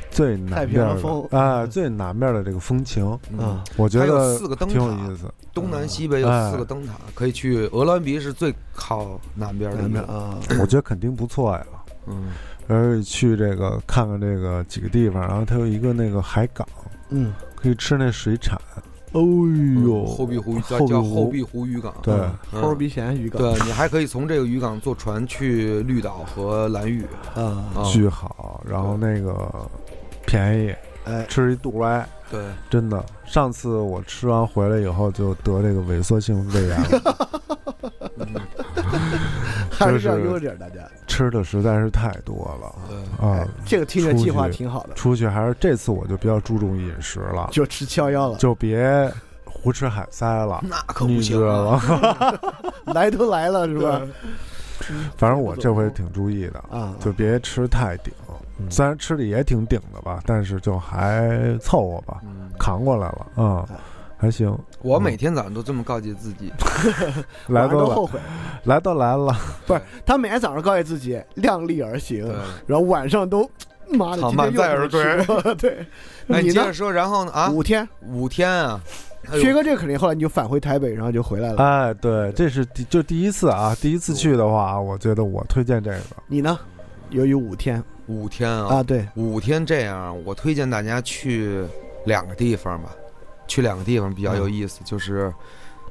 [0.09, 3.05] 最南边平洋风的啊、最南边的这个风情，
[3.37, 3.61] 啊。
[3.75, 5.29] 我觉得四个灯挺有意思。
[5.53, 7.67] 东南西北有四个灯塔，可以去。
[7.73, 11.65] 鹅銮鼻是最靠南边的啊，我觉得垦丁不错呀。
[12.05, 12.31] 嗯，
[12.69, 16.65] 而且去这个看看这个几个地方，然后它有一个那个海港，
[17.09, 18.57] 嗯，可以吃那水产。
[19.13, 19.21] 哦
[19.85, 22.13] 呦，后壁湖叫后壁湖叫后壁湖渔港，对。
[22.51, 23.41] 嗯齁鼻咸渔港。
[23.41, 27.03] 对你还可以从这个渔港坐船去绿岛和蓝屿，
[27.35, 29.49] 啊，啊巨好，然后那个
[30.25, 33.03] 便宜，哎，吃一肚歪，对，真的。
[33.25, 37.29] 上次我吃完回来以后就得这个萎缩性胃炎了，
[38.17, 38.27] 嗯
[39.77, 40.81] 还是就是要悠点，大家。
[41.07, 42.97] 吃的实在是太多了对，
[43.27, 43.47] 啊哎。
[43.65, 48.37] 这个听着计划挺好的，出去还是这次我就比较注重饮食了，就吃逍遥了。
[48.37, 49.11] 就别
[49.45, 51.81] 胡吃海塞了， 那可不行啊，
[52.93, 54.01] 来都来了是吧？
[55.17, 58.13] 反正我这回挺注意的，啊，就别吃太顶。
[58.59, 63.75] 嗯虽然吃的也挺顶的吧，但是就还凑合吧，嗯扛过来了啊、哎
[64.17, 64.57] 还行。
[64.81, 66.51] 我每天早上都这么告诫自己，
[67.47, 68.19] 来都来，晚上都后悔。
[68.63, 72.27] 来都来了， 不是，他每天早上告诫自己量力而行，
[72.65, 73.49] 然后晚上都
[73.89, 75.85] 妈的满载而归对，
[76.25, 76.73] 那，你呢接着？
[76.73, 77.31] 说，然后呢？
[77.31, 78.81] 啊，五天，五天啊，
[79.33, 81.63] 薛哥这个肯定后来你就返回台北，然后就回来了。
[81.63, 85.99] 哎，对，这是第就第一次啊，第一次去的话，我觉得我推荐这个。
[86.27, 86.59] 你呢？
[87.11, 91.63] 由于五天五天啊，啊，对，五天这样，我推荐大家去
[92.05, 92.89] 两个地方吧，
[93.47, 95.33] 去两个地方比较有意思，就是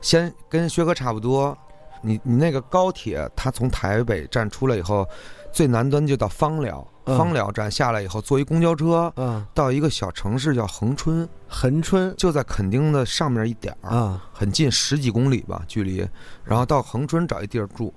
[0.01, 1.57] 先跟薛哥差不多，
[2.03, 5.09] 你你那个高铁，它从台北站出来以后，
[5.53, 7.17] 最南端就到芳寮，嗯。
[7.17, 12.15] 芳寮站下来以后，坐一公交车嗯，到一个小城市叫恒春，恒春。
[12.17, 16.07] 就在垦丁的上面一点儿，啊，很近，十几公里吧距离，
[16.45, 17.95] 然后到恒春找一地儿住，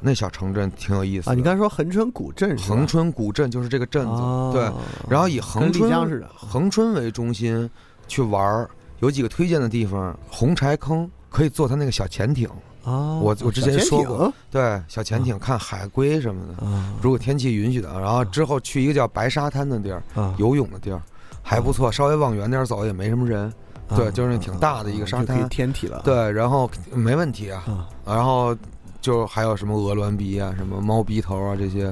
[0.00, 1.32] 那小城镇挺有意思的。
[1.32, 2.76] 啊，你刚才说恒春古镇是吧？
[2.76, 4.72] 恒春古镇就是这个镇子，啊对，
[5.08, 7.68] 然后以恒春恒春为中心
[8.14, 12.48] 去玩儿，有几个推荐的地方，红柴坑可以坐他那个小潜艇，
[12.84, 16.94] 啊，我我之前说过对，小潜艇看海龟什么的，啊。
[17.02, 21.02] 如果天气允许的，然后之后去一个叫白沙滩的地儿，啊，游泳的地儿。
[21.42, 23.52] 还不错，稍微往远点走也没什么人，
[23.88, 25.46] 啊对就是那挺大的一个沙滩。
[25.48, 26.00] 天体了。
[26.04, 28.56] 对，然后没问题啊，啊，然后
[29.00, 31.88] 就还有什么鹅銮鼻啊、什么猫鼻头啊这些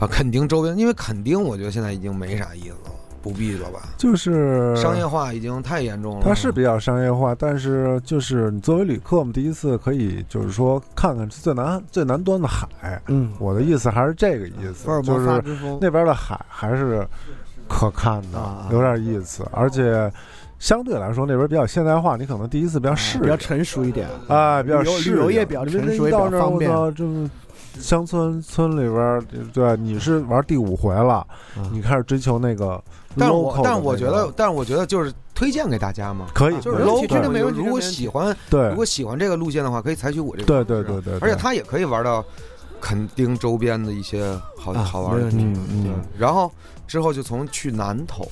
[0.00, 2.90] 啊，垦丁周边，因为垦丁我觉得现在已经没啥意思了，
[3.24, 3.80] 不必了吧？
[3.96, 6.22] 就是商业化已经太严重了。
[6.22, 12.68] 它是比较商业化，但是就是你作为旅客，我们第一次可以就是说看看最南最南端的海。
[13.06, 15.42] 嗯，我的意思还是这个意思就是
[15.80, 17.06] 那边的海还是
[17.66, 20.12] 可看的啊，有点意思，而且
[20.58, 24.06] 相对来说那边比较现代化，你可能第一次比较适比较，成熟一点。
[24.28, 25.16] 哎，比较旅游适应。
[25.16, 26.70] 旅游业比较成熟一到那儿比较方便。
[26.70, 27.30] 我操，这么
[27.80, 31.26] 乡村村里边儿，对，你是玩第五回了，啊
[31.72, 32.82] 你开始追求那个
[33.14, 36.86] 那个，但是我但是我觉得，但是我觉得就是推荐给大家嘛，可以，就是可以。
[36.86, 38.68] local，真的没问题如果喜欢对。
[38.68, 42.24] 如果喜欢这个路线的话，可以采取我这个对方式对对对，而且对它也可以玩到
[42.80, 45.54] 垦丁周边的一些好啊好玩的地方。
[45.70, 46.50] 嗯，然后
[46.86, 48.26] 之后就从去南头。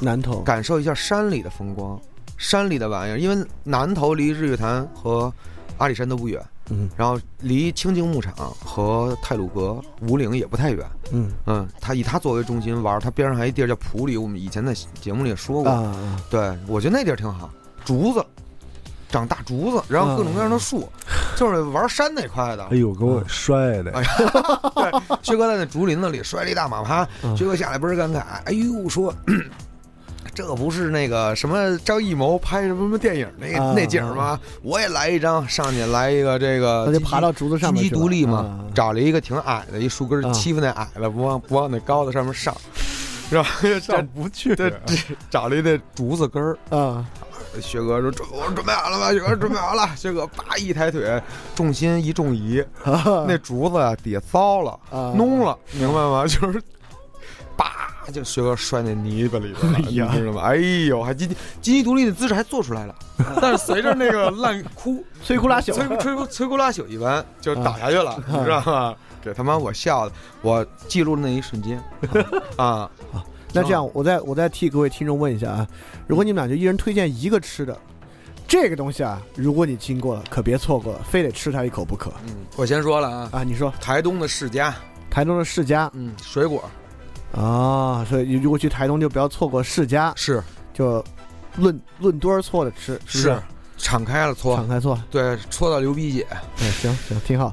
[0.00, 0.40] 南头。
[0.40, 1.98] 感受一下山里的风光，
[2.36, 5.32] 山里的玩意儿，因为南头离日月潭和
[5.78, 10.86] 阿里山都不远，嗯然后离清境牧场和泰鲁阁、五岭也不太远。
[11.12, 15.94] 嗯嗯，它以他作为中心玩，他边上还有一地儿叫普里，我们以前在节目里也说过。
[16.30, 17.48] 对，我觉得那地儿挺好，
[17.84, 18.24] 竹子，
[19.08, 20.88] 长大竹子， 然后各种各样的树，
[21.36, 22.76] 就是玩山那块的哎。
[22.76, 24.02] 呦，给我摔的哎，
[24.74, 29.14] 对，薛哥在那竹林子里摔了一大马趴，嗯薛哥下来倍儿感慨，哎呦说。
[30.36, 34.38] 这不是那个什么张艺谋拍什么什么电影那、啊那景吗？
[34.62, 42.54] 我也来一张，上去来一个这个积极，他就爬到竹子上面积去了极独立嘛，啊找了一个挺矮的一树根欺负那矮的，不往不往那高的上面上，
[43.30, 43.48] 是吧？
[43.80, 44.94] 上不去这这
[45.30, 47.02] 找了一那竹子根儿，啊
[47.58, 49.10] 薛哥说准我准备好了吗？
[49.12, 49.88] 薛哥准备好了。
[49.96, 51.18] 薛哥叭一抬腿，
[51.54, 56.24] 重心一重移，啊那竹子啊底下糟了，啊弄了，明白吗？
[56.28, 56.66] 就是叭
[58.10, 60.10] 就学哥摔那泥巴里边了，哎呀。
[60.12, 60.42] 你知道吗？
[60.42, 61.28] 哎呦，还金
[61.60, 62.94] 金鸡独立的姿势还做出来了，
[63.40, 65.72] 但是随着那个烂哭摧枯拉朽。
[65.72, 68.94] 摧摧枯摧枯拉朽一般，就倒下去了，你知道吗？
[69.22, 71.82] 给他妈我笑的，我记录了那一瞬间。
[72.56, 72.88] 啊，
[73.52, 75.66] 那这样，我再我再替各位听众问一下啊，
[76.06, 77.76] 如果你们俩就一人推荐一个吃的，
[78.46, 82.12] 这个东西啊，如果你经过了，可别错过了，非得吃它一口不可。
[82.28, 83.42] 嗯，我先说了啊，啊！
[83.42, 83.72] 你说。
[83.80, 84.72] 台东的世家，
[85.10, 85.90] 台东的世家。
[85.94, 86.62] 嗯，水果
[87.36, 90.42] 啊，所以如果去台东就不要错过世家，是。
[90.72, 91.04] 就
[91.56, 93.36] 论论多儿搓着吃，是？
[93.78, 97.52] 敞开了搓敞，开搓，对，搓到流鼻血，哎，行行，挺好。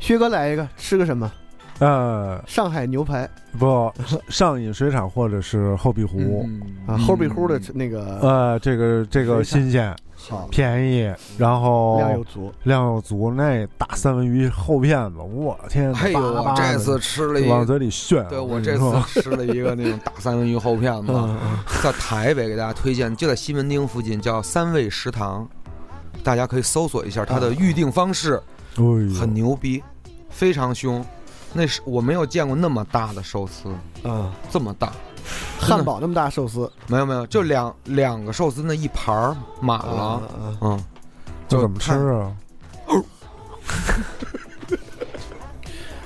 [0.00, 1.30] 薛哥来一个，吃个什么？
[1.78, 3.28] 呃，上海牛排。
[3.58, 3.92] 不，
[4.28, 6.62] 上瘾水产或者是后壁湖，嗯。
[6.86, 9.94] 啊，后壁湖的那个呃，这个这个新鲜
[10.28, 12.52] 好，便宜，然后量又足。
[12.64, 21.12] 量又足，那大三文鱼厚片子，我天，哎呦，我这次吃了一往嘴里炫，对我这次吃了一个那种 大三文鱼厚片子，
[21.82, 25.48] 在台北给大家推荐，就在西门町附近，叫三味食堂，
[26.22, 28.42] 大家可以搜索一下它的预定方式，
[29.18, 29.82] 很牛逼，
[30.28, 31.04] 非常凶。
[31.54, 33.70] 那是我没有见过那么大的寿司，
[34.04, 34.92] 嗯，这么大，
[35.58, 36.70] 汉堡那么大寿司。
[36.86, 40.22] 没有没有，就两两个寿司那一盘儿满了，
[40.60, 40.78] 嗯，
[41.48, 42.32] 就怎么吃啊？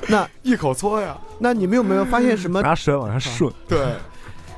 [0.08, 2.60] 那 一口搓呀，那你们有没有发现什么？
[2.60, 3.94] 拿舌往上顺，对，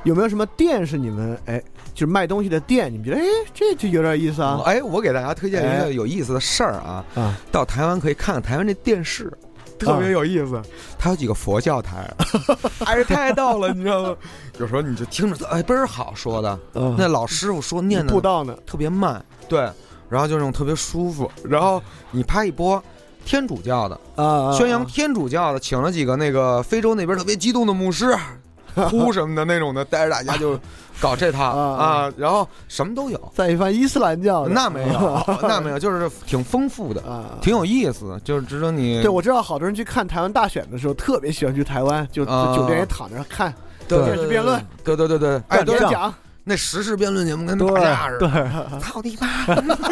[0.03, 1.61] 有没有什么店是你们哎，
[1.93, 4.61] 就是卖东西的店，你们觉得哎，这就有点意思啊？
[4.65, 5.85] 哎，我给大家推荐一哎。
[5.85, 9.31] 个有意思的事儿啊，啊，到台湾可以看看台湾这电视，
[9.77, 10.61] 特别有意思。
[10.97, 12.11] 它有几个佛教台，
[12.83, 14.15] 还是太逗了，你知道吗？
[14.59, 16.95] 有时候你就听着，哎，倍儿好说的，嗯。
[16.97, 18.55] 那老师傅说念的布道呢？
[18.65, 19.69] 特别慢，对，
[20.09, 21.29] 然后就那种特别舒服。
[21.43, 21.81] 然后
[22.11, 22.81] 你拍一波
[23.25, 28.15] 天主教的，啊，宣扬天主教的，请了几个那个非洲那边特别激动的牧师。
[28.89, 30.59] 哭什么的那种的，带着大家就
[30.99, 31.45] 搞这套。
[31.45, 34.49] 啊啊，然后什么都有，再一番伊斯兰教的。
[34.49, 42.53] 那没有， 那没有，就是挺丰富的，啊，挺有意思的，就是值得你对，我知道好多人去看台湾大选的时候，特别喜欢去台湾，就啊。
[42.53, 43.53] 就酒店也躺着看
[43.87, 46.13] 对电视辩论，对对对对，哎，对演讲，
[46.43, 49.27] 那时事辩论节目跟对打架似的，对，操你妈！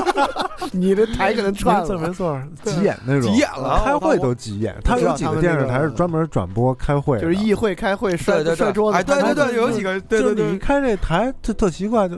[0.72, 2.14] 你的台可能串没错没。
[2.14, 4.76] 错，急眼那种，急眼了开会都急眼。
[4.84, 12.18] 他有几个电视台是专门转播开会，就是议会开会摔对对对，摔桌子，哎，对对对，有几个，对对对，你一开这台，特特奇怪，就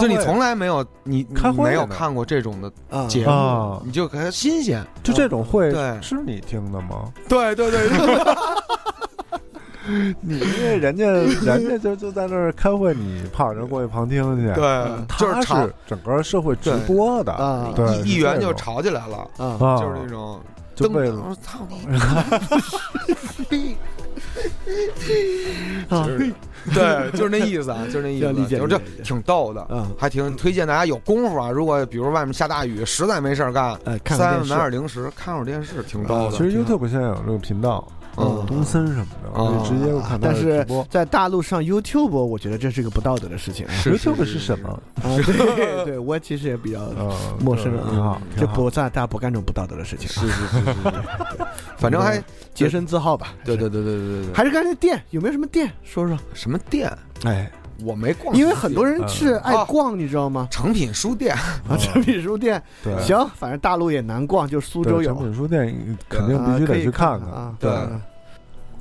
[0.00, 3.06] 就你从来没有你你开会没有看过这种的啊。
[3.06, 4.84] 节目啊，你就感觉新鲜。
[5.02, 5.98] 就这种会对。
[6.02, 7.10] 是你听的吗？
[7.28, 7.88] 对对对，
[10.20, 11.06] 你因为人家
[11.44, 14.86] 人家就就在那儿开会，你跑着过去旁听去，对，
[15.18, 20.40] 就是他吵是整个社会直播的啊对，议议员就吵起来了，啊，啊，就是那种
[20.74, 21.10] 就为
[21.42, 21.66] 操
[23.50, 23.76] 你，
[25.88, 26.32] 啊就是
[26.74, 31.50] 对，就是那意思啊，就是那意思，理解就是这挺逗的，嗯还挺推荐大家有功夫啊。
[31.50, 36.32] 如果比如外面下大雨，实在没事儿干，哎，看看电视三买点零食，看会儿电视，挺逗的。
[36.32, 37.86] 其实 YouTube 现在有这个频道，
[38.20, 40.86] 嗯东森什么的，直接看他的直但是播。
[40.90, 43.72] 在大陆上 YouTube，我觉得这是一个不道德的事情啊。
[43.72, 44.68] 是 YouTube 是什么？
[45.02, 48.52] 啊，对 对，我其实也比较呃，陌生人挺好啊，，挺好。
[48.54, 50.92] 就不在大家不干这种不道德的事情，是是是是是，
[51.78, 53.34] 反正还洁身自好吧。
[53.44, 55.70] 对对对对对对对，还是刚才店有没有什么店？
[55.82, 56.18] 说说？
[56.34, 56.90] 什么店
[57.24, 57.50] 哎，
[57.84, 59.64] 我没逛，因为很多人是爱啊。
[59.64, 60.48] 逛，你知道吗？
[60.50, 61.34] 成品书店。
[61.68, 62.60] 啊，诚品书店。
[62.82, 65.14] 对，行，反正大陆也难逛，就苏州有。
[65.14, 67.54] 对诚，品书店肯定必须得去看啊。
[67.60, 67.70] 对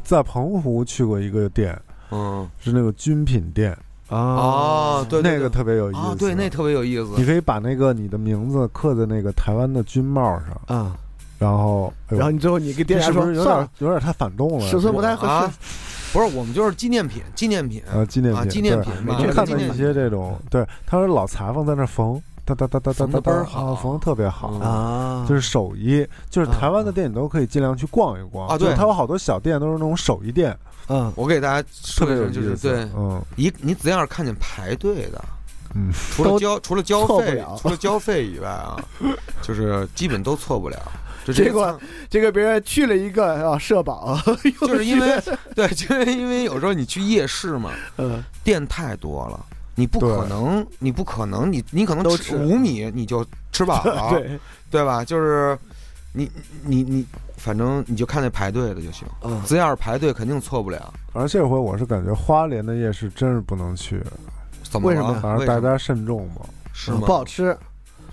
[0.09, 1.79] 在澎湖去过一个店，
[2.11, 2.49] 嗯。
[2.59, 3.77] 是那个军品店，
[4.09, 7.13] 哦，对对那个特别有意啊思。，对那特别有意思。
[7.15, 7.25] 你。
[7.25, 10.95] 可以把那个你的名字刻在那个台湾的军帽上，啊，
[11.37, 14.67] 然后，哎然后你最后你跟店这是不是有家说算了，点有点太反动了？
[14.67, 15.47] 尺寸不太合啊。
[15.47, 17.83] 适，不是，我们就是纪念品，纪念品。
[17.85, 18.93] 啊，纪念品，啊纪念品
[19.31, 22.19] 看到一些这种，对，他说老裁缝在那缝，
[22.55, 32.55] 哒哒哒哒哒缝哒哒得倍儿好啊缝的特别好嗯啊，就是手艺，就是台湾的店你都可以尽量去逛一逛啊对就是它有好多小店都是那种手艺店，嗯我给大家说一声，就是。
[32.57, 35.23] 对，嗯一你只要是看见排队的，
[35.75, 38.75] 嗯， 除了交除了交费除了交费以外啊，
[39.41, 40.77] 就是基本都错不了。
[41.25, 41.79] 就结果这个
[42.09, 44.17] 这个别人去了一个啊社保，
[44.61, 45.21] 就是因为
[45.53, 49.45] 对，就是因为有时候你去夜市嘛，嗯店太多了，
[49.79, 55.03] 你不可能，你不可能，你你可能吃都吃五米你就吃饱了， 对，对吧？
[55.05, 55.57] 就是
[56.13, 56.29] 你
[56.63, 57.05] 你你，
[57.37, 59.07] 反正你就看那排队的就行。
[59.23, 60.93] 嗯只要是排队，肯定错不了。
[61.13, 64.03] 反正这回我是感觉花莲的夜市真是不能去，
[64.63, 65.19] 怎么了为什么？
[65.21, 66.41] 反正大家慎重嘛。
[66.73, 67.01] 是吗？
[67.05, 67.57] 不好吃，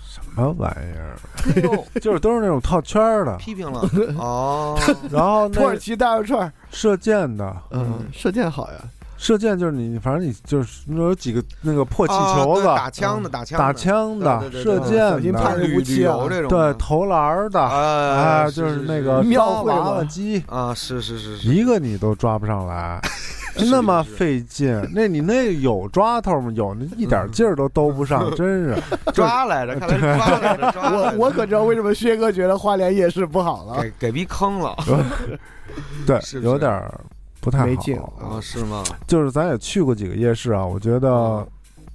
[0.03, 1.99] 什么玩意儿？
[2.01, 3.81] 就是都是那种套圈儿的， 批评了
[4.17, 4.77] 哦，
[5.09, 8.79] 然后土耳其大肉串，射箭的，嗯，射箭好呀，
[9.17, 14.97] 射箭就是你，反正你就是那有几个那个破气球子，打枪的，打枪的，打枪的、射箭
[15.33, 23.01] 的，对，投篮的，哎哎，就是那个抓庙会娃娃机，啊，是是是是，一个你都抓不上来，
[23.71, 24.79] 那么费劲。
[24.93, 26.51] 那你那有抓头吗？
[26.55, 28.77] 有，那一点劲儿都兜不上，真是。
[29.13, 33.81] 抓来着，看来抓来着，抓来着我我可知道为什么薛哥觉得花莲夜市不好了。
[33.81, 34.75] 给给逼坑了
[36.05, 36.93] 对有点儿
[37.39, 37.65] 不太好。
[37.65, 38.83] 没劲啊，是吗？
[39.07, 41.45] 就是咱也去过几个夜市啊，我觉得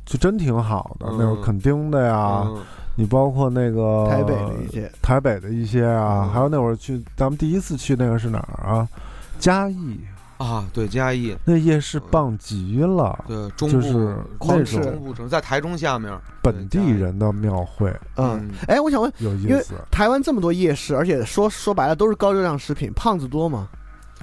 [0.05, 2.62] 就真挺好的，嗯那种垦丁的呀，嗯
[2.95, 8.86] 你包括那个台北的一些，台北的一些啊，嗯还有那会儿去咱们第一次去那个是哪儿啊？
[9.38, 9.99] 嘉义
[10.36, 16.12] 啊，对，嘉义，那夜市棒极了，对，中部就是狂那种中部城在台中下面，
[16.43, 19.74] 本地人的庙会嗯，哎，我想问，因为有意思。
[19.90, 23.68] 台湾这么多夜市，而且说说白了都是高热量食品，胖子多吗？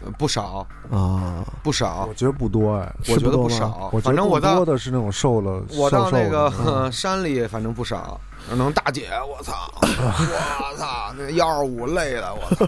[0.06, 8.20] 呃不少啊，不少我，觉得不多哎，我觉得不少我，觉得更反正我到多的是那种瘦了，我到那个山里，反正不少。
[8.56, 12.66] 能大姐，我操， 我操，那幺二五累的，我操。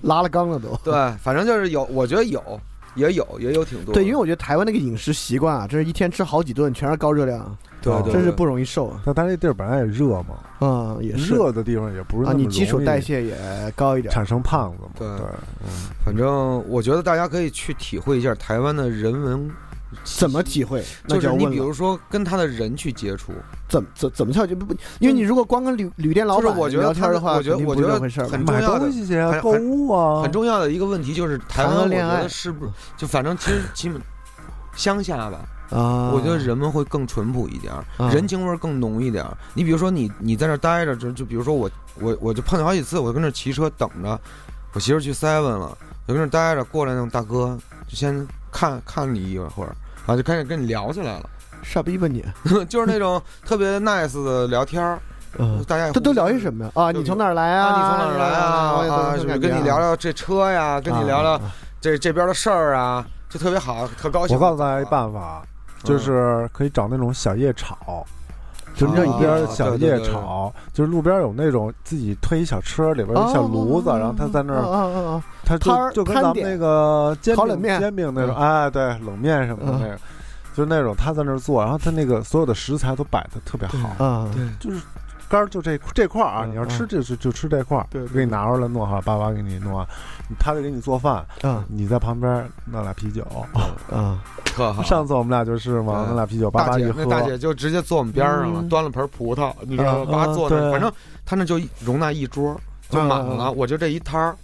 [0.00, 0.74] 拉了缸了都。
[0.82, 2.42] 对，反正就是有，我觉得有，
[2.94, 3.94] 也有，也有挺多。
[3.94, 9.00] 对，因为我觉得台湾那个饮食习惯啊，真是一天吃好几顿，全是高热量，对对，真是不容易瘦啊。
[9.04, 13.36] 但它这地儿本来也热嘛，嗯，也是热的地方也不是啊，那么你基础代谢也
[13.76, 14.12] 高一点。
[14.12, 14.90] 产生胖子嘛。
[14.98, 15.26] 对对，
[15.64, 19.50] 嗯反正我觉得大家可以去体会一下台湾的人文，
[20.04, 20.84] 怎么体会？
[21.06, 23.32] 那就是你比如说跟他的人去接触，
[23.68, 24.46] 怎么怎怎么跳？
[24.46, 32.22] 就不不，因为你如果光跟旅旅店老板聊天的话，我觉得我觉得很重要的东西去啊，很购物啊，很重要的一个问题就是台湾，我觉谈恋爱。
[32.22, 34.00] 得是不是就反正其实基本
[34.76, 37.72] 乡下吧，啊，我觉得人们会更淳朴一点
[38.12, 39.24] 人情味儿更浓一点。
[39.54, 41.70] 你比如说你你在那待着，就就比如说我
[42.00, 44.20] 我我就碰见好几次，我就跟那骑车等着，
[44.72, 45.76] 我媳妇去 seven 了，
[46.06, 49.74] 我就跟那待着，过来那种大哥就先看看你一会儿，
[50.06, 51.28] 然后就开始跟你聊起来了，
[51.62, 52.24] 傻逼吧你？
[52.68, 54.98] 就是那种特别 nice 的聊天儿，
[55.38, 56.70] 嗯，大家也这都聊些什么呀？
[56.74, 57.76] 啊，你从哪儿来啊，啊？
[57.76, 58.46] 你从哪儿来啊？
[58.94, 60.80] 啊，跟你聊聊这车呀？
[60.80, 61.40] 跟你聊聊啊
[61.80, 64.36] 这这边的事儿啊，就特别好，特高兴。
[64.36, 65.42] 我告诉大家一办法，
[65.82, 68.06] 就是可以找那种小夜炒，
[68.86, 75.22] 就啊路边小夜炒，就是路边有那种自己推一小车，里边有小炉子，哦然后他在那啊儿！
[75.44, 79.94] 他摊儿就就跟咱们那个煎饼烤冷面煎饼那种，嗯哎，对，冷面什么的嗯那个，
[80.54, 84.82] 就是那种他在那儿做，然后他那个所有的食材都摆的特别好，嗯，对就是
[85.30, 89.86] 干儿就这这块儿啊，嗯你要吃就就就吃这块儿，对对给你拿出来弄好，爸爸给你弄啊，
[90.40, 93.22] 他得给你做饭，嗯你在旁边弄俩啤酒。
[93.90, 94.18] 啊！
[94.44, 94.82] 特好。
[94.82, 100.18] 上次我们俩就是嘛，对弄俩啤酒，爸爸一喝大姐那，大姐就直接坐我们边上了，嗯端了盆葡萄，你知道吗？
[100.18, 100.92] 啊叭坐那儿，反正
[101.24, 102.60] 他那就一容纳一桌，
[102.90, 103.52] 就满了。
[103.52, 104.36] 我就这一摊儿，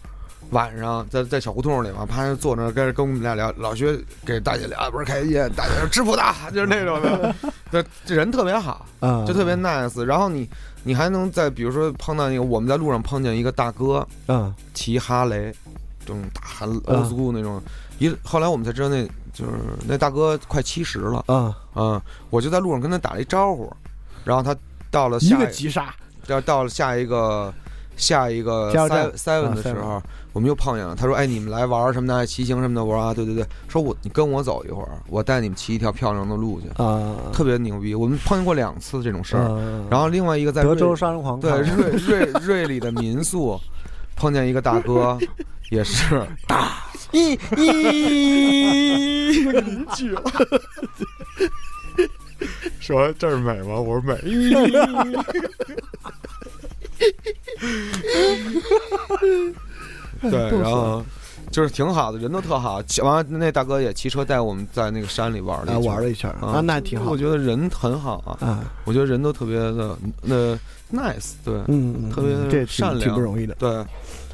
[0.51, 7.35] 晚上在在小胡同里嘛，啪坐那跟跟我们俩聊，老薛给大姐聊倍儿开心，大姐说吃葡萄，就是那种的，
[7.71, 10.03] 对，这人特别好，啊，就特别 nice。
[10.05, 10.49] 然后你
[10.85, 14.55] 你还能在比如说碰到那个我们在路上碰见一个大哥嗯。
[14.73, 15.53] 骑哈雷，
[16.01, 17.61] 这种大哈啊 old school 那种，
[17.99, 19.53] 一后来我们才知道那就是
[19.87, 21.25] 那大哥快七十了。
[21.27, 23.73] 啊，嗯，我就在路上跟他打了一招呼，
[24.25, 24.55] 然后他
[24.91, 25.95] 到了下一下个急刹。
[26.29, 27.55] 要到了下一个
[27.97, 28.73] 下一个
[29.17, 30.03] seven 啊的时候
[30.37, 30.95] 我们又碰见了。
[30.95, 37.95] 他说：“哎，你们来玩什么的，骑行什么的。”我说：“啊，对对对。”说我你跟我走一会儿，我带你们骑一条漂亮的路去，啊，特别牛逼。
[37.95, 39.45] 我们碰见过两次这种事儿。
[39.45, 43.59] 儿然后另外一个在德州瑞杀人狂对瑞瑞瑞里的民宿，
[44.15, 45.19] 碰见一个大哥，
[45.73, 49.33] 也是大一一
[49.95, 50.23] 去了。
[52.79, 53.81] 说这儿美吗？
[53.81, 54.19] 我说美。
[60.31, 61.05] 对，然后
[61.51, 62.83] 就是挺好的，人都特好。
[62.83, 70.55] 骑完了那大哥也骑车带我们在那个山里玩了玩了一圈啊啊，那挺好我觉得人很好啊，啊，我觉得人都特别的那
[70.93, 73.55] nice，对嗯，嗯特别善良挺不容易的。
[73.59, 73.85] 对。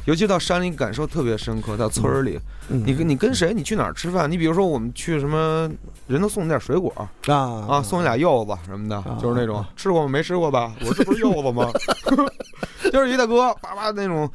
[0.04, 2.36] 尤其到山里感受特别深刻，到村儿里，
[2.68, 4.28] 嗯你跟你跟谁，你去哪儿吃饭？
[4.28, 5.70] 你比如说我们去什么，
[6.08, 7.38] 人都送你点水果啊
[7.68, 10.08] 啊，送你俩柚子什么的，啊就是那种吃过吗？
[10.08, 10.74] 没吃过吧？
[10.84, 11.70] 我这不是柚子吗？
[12.92, 14.28] 就是一大哥，叭叭那种，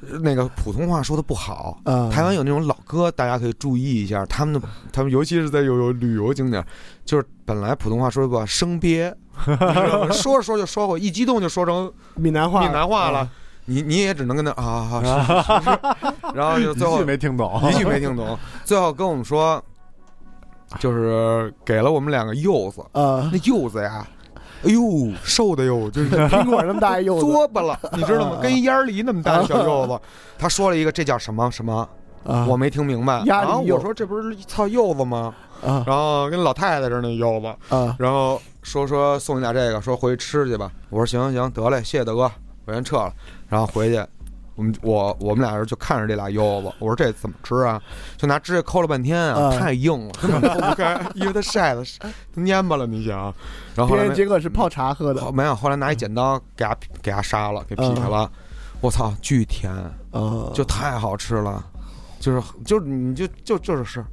[0.00, 6.64] 那个普通话说的不好，啊，台湾有那种老歌，大家可以注意一下，他们的他们尤其是在有有旅游景点，
[7.04, 9.14] 就是本来普通话说的不好，生憋，
[9.46, 10.10] 你知道吗？
[10.12, 13.28] 说着说着就说过，一激动就说成闽南话，闽南话了啊，，
[13.64, 19.62] 你你也只能跟他啊啊是是是是，然后就最后一句没听懂，一句没听懂，最后跟我们说，
[20.78, 24.06] 就是给了我们两个柚子，啊，那柚子呀，
[24.64, 24.80] 哎呦
[25.22, 28.38] 瘦的哟， 就是苹果那么大一柚子，作巴了， 你知道吗？
[28.42, 29.98] 跟烟儿梨那么大的小柚子。
[30.38, 31.88] 他说了一个，这叫什么什么？
[32.24, 33.22] 啊，我没听明白。
[33.24, 35.34] 然后我说这不是一套柚子吗？
[35.64, 40.70] 啊然后跟老太太似的那柚子，啊然后说说送你俩这个，说回去吃去吧。
[40.90, 42.30] 我说行行行，得嘞，谢谢大哥，
[42.66, 43.12] 我先撤了。
[43.48, 44.04] 然后回去，
[44.58, 47.80] 我们我我们俩人就看着这俩柚子，我说这怎么吃啊？
[48.16, 51.84] 就拿指甲抠了半天啊，啊太硬了，根本剖不开，因为它晒的
[52.34, 53.32] 都 蔫巴了，你想。
[53.76, 55.20] 然后后别人来没结果是泡茶喝的。
[55.20, 58.28] 后没有，后来拿一剪刀给它给它杀了，给劈开了。
[58.80, 59.72] 我操，巨甜，
[60.10, 61.64] 啊，就太好吃了，
[62.18, 64.04] 就是就是你就就就是是，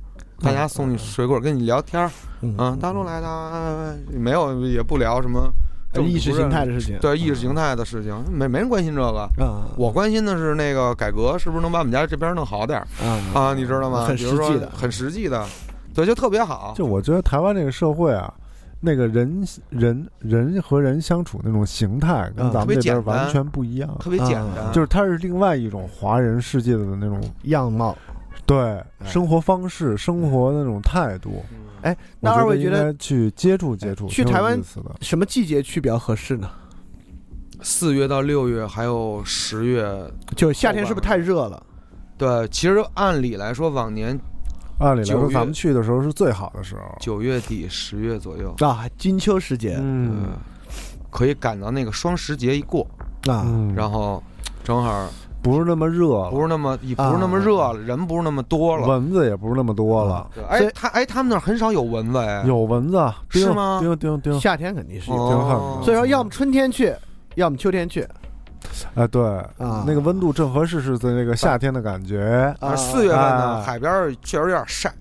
[0.42, 2.12] 大家送你水果，跟你聊天儿，
[2.42, 2.54] 嗯。
[2.60, 5.52] 嗯，大陆来的啊，没有也不聊什么
[5.96, 9.22] 政意识形态的事情，对意识形态的事情，没没人关心这个。
[9.40, 13.54] 啊，我关心的是那个改革是不是能把我们家这边弄好点儿啊啊？
[13.54, 14.06] 你知道吗？
[14.06, 15.46] 很实际的很实际的，
[15.94, 16.74] 对，就特别好。
[16.76, 18.34] 就我觉得台湾这个社会啊，
[18.82, 27.96] 那个人人人和人相处那种形态跟嗯咱们这边特别简单完全不一样，特别简单，啊就是它是另外一种华人世界的那种样貌。
[28.46, 31.44] 对生活方式、生活的那种态度。
[31.86, 34.60] 哎，那二位觉得去接触接触，去台湾。
[35.02, 36.50] 什么季节去比较合适呢？
[37.62, 39.88] 四月到六月还有十月，
[40.36, 41.62] 就夏天是不是太热了？
[42.18, 44.20] 对，其实按理来说，往年
[44.80, 46.82] 按理来说，咱们去的时候是最好的时候。
[47.00, 50.40] 九月底十月左右，啊，金秋时节嗯呃，
[51.12, 52.82] 可以赶到那个双十节一过，
[53.28, 54.24] 啊，嗯，然后
[54.64, 55.08] 正好
[55.46, 58.88] 不是那么热了，不是那么也不是那么热了，人不是那么多了。
[58.88, 62.98] 蚊子也不是那么多了，对，哎，他哎，他们那儿很少有蚊子哎，有蚊子，
[63.30, 63.78] 是吗？
[63.80, 65.16] 叮叮叮，夏天肯定是有。
[65.16, 65.30] 哦。
[65.30, 65.86] 挺狠的。
[65.86, 66.92] 所以说，要么春天去，
[67.36, 68.08] 要么秋天去。
[68.96, 69.24] 哎，对，
[69.60, 69.84] 啊。
[69.86, 72.70] 那个温度正合适，是在那个夏天的感觉，啊。
[72.72, 73.62] 而四月份呢，哎。
[73.62, 74.92] 海边儿确实有点晒，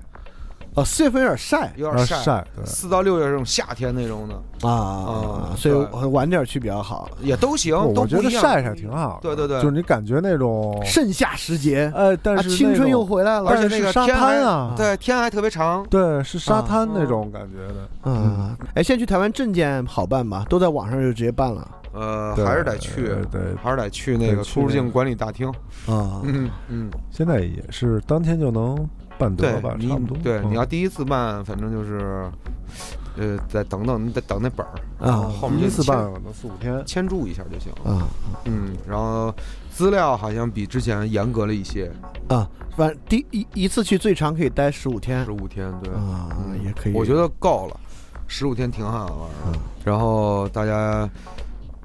[0.75, 2.17] 哦，四月份有点晒啊有点晒。
[2.17, 7.09] 晒，对，四到六月这种夏天那种的啊，嗯所以晚点去比较好。
[7.21, 8.21] 也都行，不我觉。
[8.21, 13.51] 得晒晒挺好的，对对对就是你感觉那种，盛夏时节，哎，但啊，是青春又回来了。
[13.51, 15.87] 而且是沙那个天滩啊，对，天还特别长。
[15.91, 20.45] 对，是沙啊滩那种感觉的，嗯，哎，现在去台湾证件好办吧？
[20.49, 25.49] 都在网上就直接办了呃，还是得去，对，还是得去那个出入境管理大厅。
[25.87, 26.21] 啊。
[26.25, 28.77] 嗯嗯，现在也是当天就能
[29.19, 30.17] 办对得吧，你差不多。
[30.19, 32.31] 对，嗯你要第一次办，反正就是，
[33.17, 37.73] 呃，再等等，你得等那本儿，啊后面第一次办可能四五天，签注一下就行。
[37.85, 38.09] 啊
[38.45, 39.35] 嗯，然后
[39.71, 41.91] 资料好像比之前严格了一些，
[42.29, 46.93] 啊，反正第一一次去最长可以待十五天十五天，对，啊，嗯也可以。
[46.93, 47.81] 我觉得够了，
[48.27, 49.59] 十五天挺好玩的。
[49.85, 51.09] 然后大家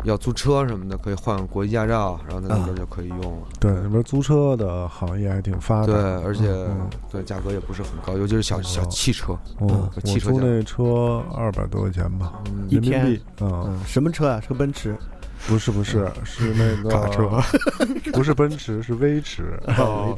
[0.03, 3.47] 要租车什么的，可以换国际驾照，然后在那边就可以用了。
[3.59, 5.87] 对，那边租车的行业还挺发达。
[5.87, 12.65] 对，而且嗯对价格也不是很高，尤其是小小汽车，嗯，汽车价租那车二百多块钱吧，嗯。
[12.69, 12.99] 一天？
[13.01, 13.23] 人民币。
[13.41, 14.39] 嗯，嗯，什么车啊？
[14.41, 14.95] 是个奔驰？
[15.47, 17.29] 不是不是，是那个卡车，
[18.11, 20.13] 不是奔驰，是威驰，哦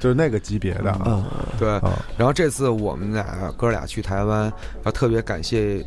[0.00, 0.90] 就是那个级别的。
[0.90, 1.00] 啊。
[1.04, 1.26] 啊
[1.58, 1.70] 对。
[1.80, 4.50] 啊，然后这次我们俩哥俩去台湾，
[4.84, 5.86] 要特别感谢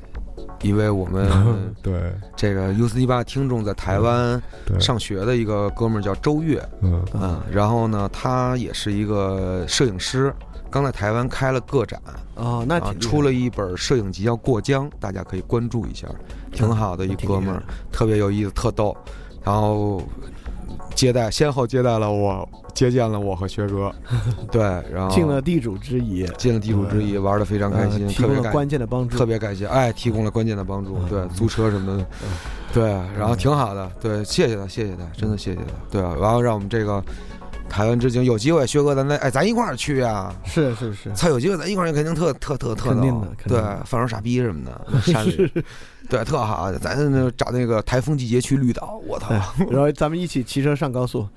[0.61, 1.30] 一位我们
[1.81, 2.14] 对。
[2.35, 4.41] 这个 U 四一八听众在台湾，
[4.80, 7.03] 上学的一个哥们儿叫周越，嗯。
[7.14, 10.34] 嗯，然后呢，他也是一个摄影师，
[10.69, 12.01] 刚在台湾开了个展，
[12.35, 16.07] 哦，那啊，出了一本摄影集叫《过江》，大家可以关注一下，
[16.51, 18.95] 挺好的一哥们儿特别有意思，特逗。
[19.43, 20.03] 然后
[20.97, 23.93] 接待，先后接待了我，接见了我和学哥，
[24.51, 29.15] 对，然后尽了地主之谊，尽了地主之谊，玩的非常开心，呃提供了特别感关键的帮助。
[29.15, 31.07] 特别感谢，哎，提供了关键的帮助，嗯。
[31.07, 32.05] 对，租车什么的，
[32.73, 32.83] 对，
[33.15, 37.03] 然后挺好的，对，谢谢他，谢谢他，真的谢谢他，对啊，然后让我们这个
[37.69, 43.61] 台湾之行有机会，薛哥咱再哎，咱一块儿去啊，是是是，操，有机会咱一块儿去，肯定特特特特肯定的肯定的。
[43.61, 45.52] 对，放首傻逼什么的， 山里，
[46.10, 51.27] 对，特好，咱那找那个台风季节去绿岛，我操，哎然后咱们一起骑车上高速，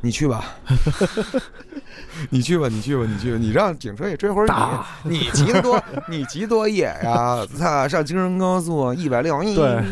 [0.00, 0.44] 你去吧。
[2.30, 7.44] 你去吧，你去吧，你去吧，你让警车也追会儿打你，你骑得多，你骑多野呀！
[7.58, 9.82] 操，上京深高速一百六，对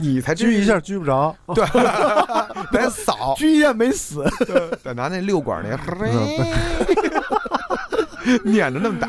[0.00, 1.66] 你才狙一下狙不着，对，
[2.70, 4.24] 得扫， 狙一下没死，
[4.84, 5.76] 得拿那六管那，
[8.44, 9.08] 撵着那么打，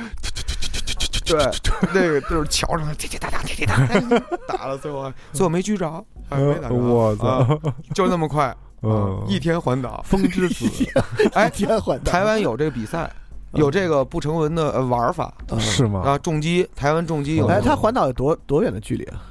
[1.25, 1.37] 对，
[1.93, 3.99] 那个就是桥上滴滴答答滴滴答答
[4.57, 7.47] 打了，最后最后没狙着，哎没打着，我操啊，
[7.93, 8.55] 就那么快，
[8.85, 10.65] 嗯一天环岛， 风之子，
[11.33, 13.11] 哎，天缓台湾有这个比赛，
[13.53, 16.01] 有这个不成文的呃玩法是吗？
[16.05, 19.21] 啊，重击，台湾重击有哎，它环岛有多多远的距离啊？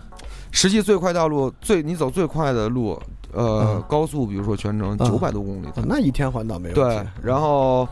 [0.51, 3.01] 实际最快道路最你走最快的路，
[3.33, 5.09] 呃嗯，高速比如说全程嗯。
[5.09, 7.89] 九百多公里那一天环岛没有对，然后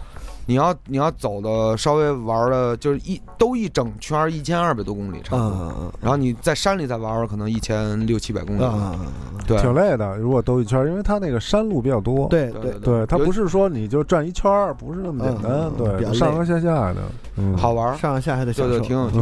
[0.47, 5.51] 你要你要走的稍微玩的，就是一都一整圈一千二百多公里差不多。
[5.51, 8.63] 嗯然后你在山里再玩玩，可能一千六七百公里。
[8.63, 10.17] 嗯嗯，对，挺累的。
[10.19, 12.27] 如果兜一圈儿，因为它那个山路比较多。
[12.29, 15.71] 对对，对它不是说你就转一圈儿，不是那么简单。
[15.77, 17.01] 对，上上下下的，
[17.37, 17.97] 嗯，好玩儿。
[17.97, 19.21] 上下还得享对对，挺有挺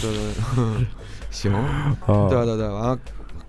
[0.00, 0.12] 对对
[0.54, 0.86] 对，
[1.30, 2.98] 行，啊，对对对，完了，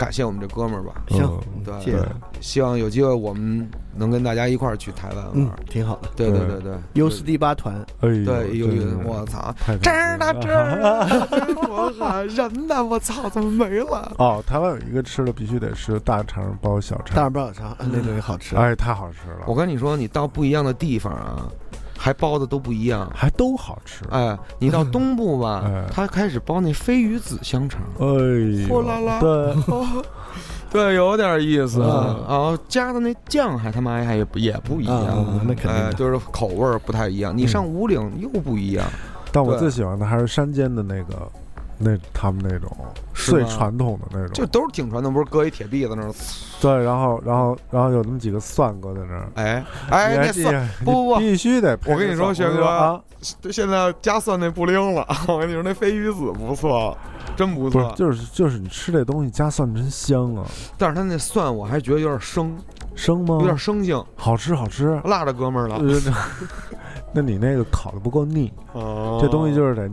[0.01, 0.93] 感谢我们这哥们儿吧。
[1.09, 1.21] 行
[1.55, 2.07] 嗯对谢谢，
[2.39, 5.51] 希望有机会我们能跟大家一块儿去台湾玩。
[5.69, 6.09] 挺好的。
[6.15, 6.47] 对对对。
[6.47, 11.07] 对对，优斯迪巴团，哎呦，对，有有我操，太这儿呢感这儿呢，
[11.69, 14.11] 我喊人呢，我操，怎么没了？
[14.17, 17.15] 哦，台湾有一个吃的必须得是大肠包小肠。
[17.15, 18.55] 大肠，包小肠，那东西好吃。
[18.55, 21.45] 哎，太好吃了，我跟你说，你到不一样的地方啊，
[22.01, 23.07] 还包的都不一样。
[23.13, 24.03] 还都好吃。
[24.09, 27.79] 哎，你到东部吧哎，他开始包那飞鱼子香肠。
[27.99, 29.55] 哎呦，呼啦啦对，
[30.71, 32.59] 对，有点意思嗯啊！
[32.67, 37.37] 加的那酱还他妈还也不也不一样，嗯，那肯定哎，就是口味儿不太一样。
[37.37, 38.83] 你上五岭又不一样，
[39.31, 41.31] 但我最喜欢的还是山间的那个，
[41.83, 42.69] 那他们那种
[43.13, 46.11] 最传统的那种，就都是挺传统，不是搁一铁篦子那儿，
[46.61, 53.01] 对，然后然后然后有那么几个蒜搁在那儿，哎哎，那蒜不不不必须得我跟你说轩哥啊，
[53.51, 55.05] 现在加蒜那不灵了。
[55.27, 56.97] 我跟你说，那飞鱼子不错，
[57.35, 57.93] 真不错。
[57.95, 60.45] 就是就是你吃这东西加蒜真香啊，
[60.77, 62.57] 但是他那蒜我还觉得有点生，
[62.95, 63.37] 生吗？
[63.39, 64.99] 有点生性，好吃好吃。
[65.05, 65.75] 辣着哥们儿了。
[65.77, 66.01] 呃
[67.13, 69.89] 那你那个烤的不够腻，哦这东西就是得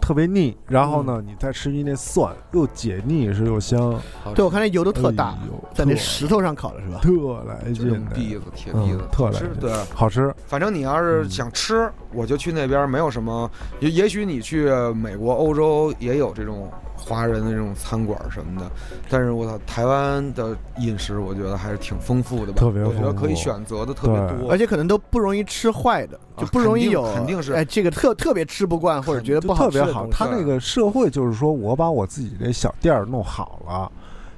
[0.00, 4.00] 特别腻，然后呢，你再吃一那蒜，又解腻是又香，
[4.34, 5.36] 对，我看那油都特大
[5.74, 6.98] 在那石头上烤的是吧？
[7.02, 9.72] 特来劲的，篦子、铁篦子嗯，特来劲对。
[9.94, 10.34] 好吃。
[10.46, 13.50] 反正你要是想吃，我就去那边，没有什么。
[13.80, 16.70] 也也许你去美国、欧洲也有这种
[17.08, 18.70] 华人的这种餐馆什么的，
[19.08, 27.52] 但是我操，台湾的饮食我觉得还是挺丰富的吧，特别我觉得可以选择的特别多，而且可能都不容易吃坏的，就啊不容易有肯定肯定是。
[27.54, 30.06] 哎，这个特特别吃不惯或者觉得不好特别好。
[30.10, 33.90] 他那个社会就是说我把我自己这小店儿弄好了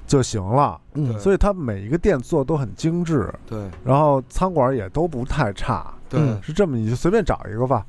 [0.07, 3.59] 就行了，嗯所以他每一个店做都很精致，对。
[3.85, 7.87] 然后餐馆也都不太差，对、嗯是这么你就随便找一个吧，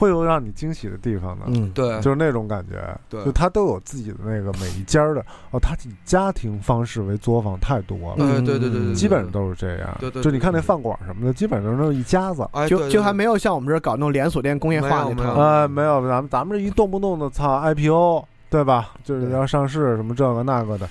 [0.00, 1.44] 会有让你惊喜的地方的。
[1.48, 2.00] 嗯，对。
[2.00, 3.22] 就是那种感觉，对。
[3.22, 5.20] 就他都有自己的那个每一家的
[5.50, 9.94] 哦，他以家庭方式为作坊太多了，哎对对对对对，基本上都是这样。
[10.00, 12.48] 对对对就你看那饭馆什么的，基本上都是一家子。
[12.66, 15.14] 就就还没有像我们这儿搞那种连锁店工业化那套。
[15.14, 15.34] 没有没有。
[15.34, 18.94] 啊，没有，咱们咱们这一动不动的操 IPO，对吧？
[19.04, 20.88] 就是要上市什么这个那个的，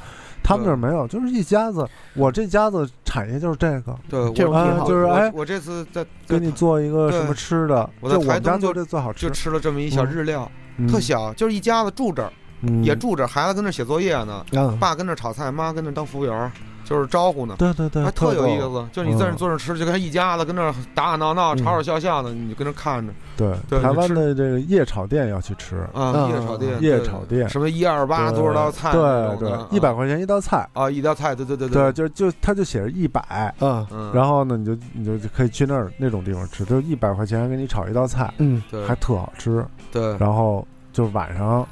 [0.50, 1.88] 他们这儿没有，就是一家子。
[2.16, 16.52] 我这家子产业就是这个，对，这种我挺好我就是哎我这次在给你做一个什么吃的，我在就我们台东就做这最好吃就，吃了这么一小日料，嗯特，小，就是一家子住这儿，嗯也住这儿，孩子跟那儿写作业呢，啊，爸跟那儿炒菜，妈跟那儿当服务员儿，
[16.90, 17.56] 就是招呼呢。
[17.60, 33.22] 对对对，还特有意思，就是你在那坐那吃，就跟一家子跟那儿打打闹闹、嗯吵吵笑笑的，你就跟那儿看着对，对台湾的这个夜炒店要去吃，啊，嗯夜炒店，夜炒店什么一二八多少道菜对，对，一百块钱一道菜，啊，一道菜，对对对对，，就就他就写着一百，
[33.60, 39.66] 啊，嗯，然后呢，你就你就可以去那儿那种地方吃，就一百块钱给你炒一道菜，嗯，对还特好吃。
[39.92, 41.68] 对，然后就晚上，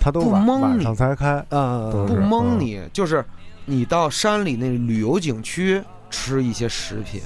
[0.00, 3.24] 他都晚不蒙晚上才开，嗯，不蒙你，就是
[3.68, 7.20] 你到山里那旅游景区吃一些食品，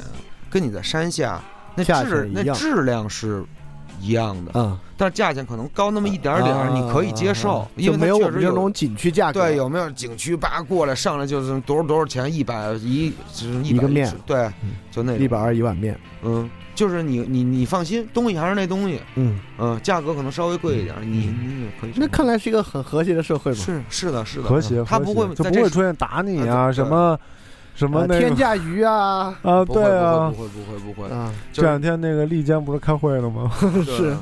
[0.51, 1.40] 跟你在山下
[1.77, 3.44] 那质那质量是
[4.01, 14.12] 一样的，啊，但是价钱可能高那么一点点儿，你可以接受啊，因为它就没有我确实有们这种景区价格，对，有没有景区叭过来上来就是多少多少钱，一百一就是一个面。
[14.27, 21.92] 对嗯，就那一百二一碗面，嗯，就是你你你放心，东西还是那东西，嗯，嗯，价格可能稍微贵一点，你你也可以。
[21.96, 23.58] 那看来是一个很和谐的社会嘛。
[23.58, 27.18] 是是的是的，和谐，他不会谐就不会出现打你啊啊什么
[27.74, 30.42] 什么呃那个天价鱼啊，啊，对啊不。
[30.42, 31.08] 会不会不会
[31.52, 33.50] 这两天那个丽江不是开会了吗？
[33.84, 34.16] 是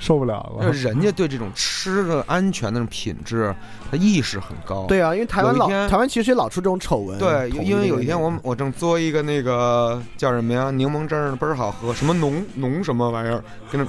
[0.00, 3.54] 受不了了对，人家对这种吃的安全的那种品质，
[3.88, 4.86] 他意识很高。
[4.86, 7.16] 对啊，因为台湾老台湾其实也老出这种丑闻。
[7.18, 13.80] 对，因为有一天我我正嘬一个那个叫什么呀，柠檬汁儿倍儿好喝，什么浓浓什么玩意儿，跟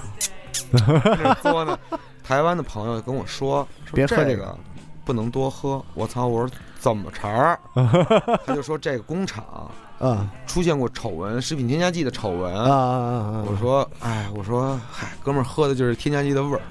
[0.69, 1.79] 那嘬呢。
[2.23, 4.55] 台湾的朋友跟我说，说别喝这个
[5.03, 5.83] 不能多喝。
[5.95, 6.27] 我操！
[6.27, 7.59] 我说怎么茬儿？
[8.45, 9.43] 他就说这个工厂
[10.01, 12.53] 啊出现过丑闻，食品添加剂的丑闻。
[12.53, 13.45] 啊啊啊！
[13.47, 16.61] 我说，哎，我说，嗨，哥们儿喝的就是添加剂的味儿。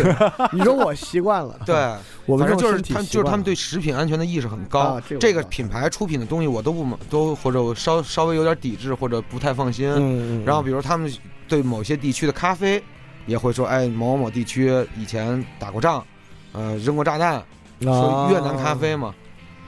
[0.52, 1.74] 你说我习惯了，对，
[2.26, 4.80] 我们反正就是他，就是他们对食品安全的意识很高。
[4.80, 9.88] 啊这个品牌出品的东西我都不都或者我稍稍微有点抵制或者不太放心。
[9.88, 11.10] 嗯嗯，然后比如他们
[11.48, 12.82] 对某些地区的咖啡
[13.26, 16.04] 也会说，哎，某某地区以前打过仗，
[16.52, 17.42] 呃，扔过炸弹，
[17.80, 19.14] 说啊越南咖啡嘛。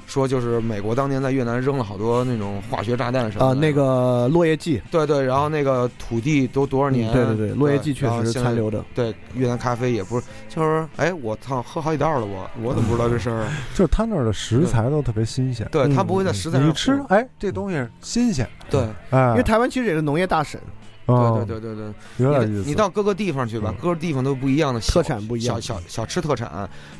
[0.06, 3.46] 说就是美国当年在越南扔了好多那种化学炸弹什么的。
[3.46, 7.12] 啊，那个落叶剂，对对，然后那个土地都多少嗯年？
[7.12, 8.84] 对对对，落叶剂确实残留的。
[8.94, 13.46] 对，越南咖啡也不是，就是哎，我操，喝好几道了，我我怎么不知道这事儿？
[13.74, 18.86] 就是他那儿的食材都特别新鲜，对他嗯不会在食材上你吃，哎，这东西新鲜，对。
[19.10, 20.60] 哎，因为台湾其实也是农业大省，
[21.06, 21.42] 哦。
[21.46, 22.62] 对对对对对，有点意思。
[22.62, 25.60] 你你到各个地方去吧嗯，各个地方都不一样的小特产不一样。
[25.60, 26.50] 小小小吃特产，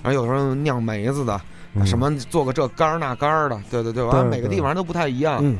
[0.03, 1.41] 然后有时候酿梅子的，嗯
[1.85, 5.59] 什么做个这杆儿那杆儿的，对对对，完了每个地方都不太一样，嗯。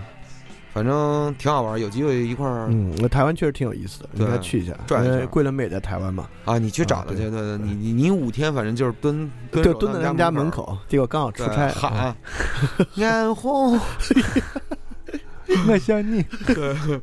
[0.75, 4.73] 反正挺好玩，有机会一块儿嗯，那台湾确实挺有意思的，对应该去一下。
[4.87, 12.17] 转一圈因为桂纶镁在台湾嘛，啊，你去找他啊去，对对，你你你五天反正就是蹲蹲蹲在他们家门，口，结果刚好出对差，喊
[12.97, 13.79] 眼红，
[15.69, 16.25] 那像你，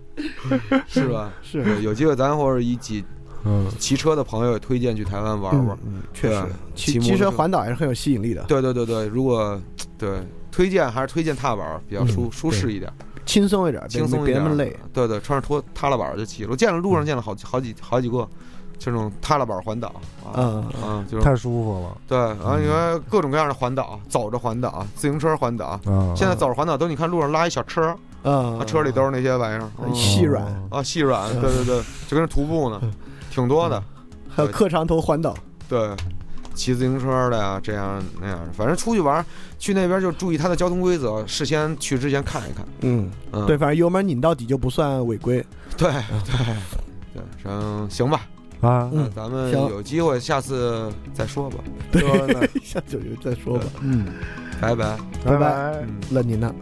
[0.89, 1.31] 是吧？
[1.43, 3.05] 是，有机会咱或者一起
[3.43, 5.93] 嗯，骑车的朋友也推荐去台湾玩玩嗯。
[5.95, 6.45] 嗯，确实，
[6.75, 9.59] 骑骑车环岛也是很有吸引力的，对对对对，如果
[9.97, 10.21] 对
[10.51, 12.91] 推荐还是推荐踏板比较舒嗯舒适一点，
[13.25, 14.75] 轻松一点，别轻松一点别那么累。。
[14.93, 16.49] 对对，穿着拖踏拉板就骑了。
[16.51, 18.17] 我见了路上见了好几好几好几个，
[18.77, 19.89] 就这种踏拉板环岛
[20.23, 25.79] 啊嗯，啊，就是太舒服了对然后，你看各种各样的环岛，走着环岛，自行车环岛。
[25.85, 26.13] 啊！
[26.15, 32.81] 现在走着环岛都你看路上拉一小车，嗯啊，，车里都是那些玩意儿，嗯细软啊细软，对对对，就跟着徒步呢，
[33.39, 33.81] 挺多的。
[34.27, 35.35] 还有客长头环岛，
[35.67, 35.89] 对，
[36.53, 39.25] 骑自行车的呀，这样那样的，反正出去玩，
[39.57, 42.65] 去那边就注意它的交通规则，事先去之前看一看。
[42.81, 45.43] 嗯，嗯，对，反正油门拧到底就不算违规。
[45.75, 46.35] 对对
[47.15, 48.21] 对，行行吧，
[48.61, 51.57] 啊，嗯那咱们有机会下次再说吧。
[51.91, 52.01] 对
[52.63, 54.05] 下就再说吧，嗯，
[54.61, 54.97] 拜拜。
[55.25, 55.99] 拜拜拜嗯。
[56.09, 56.53] 那您呢？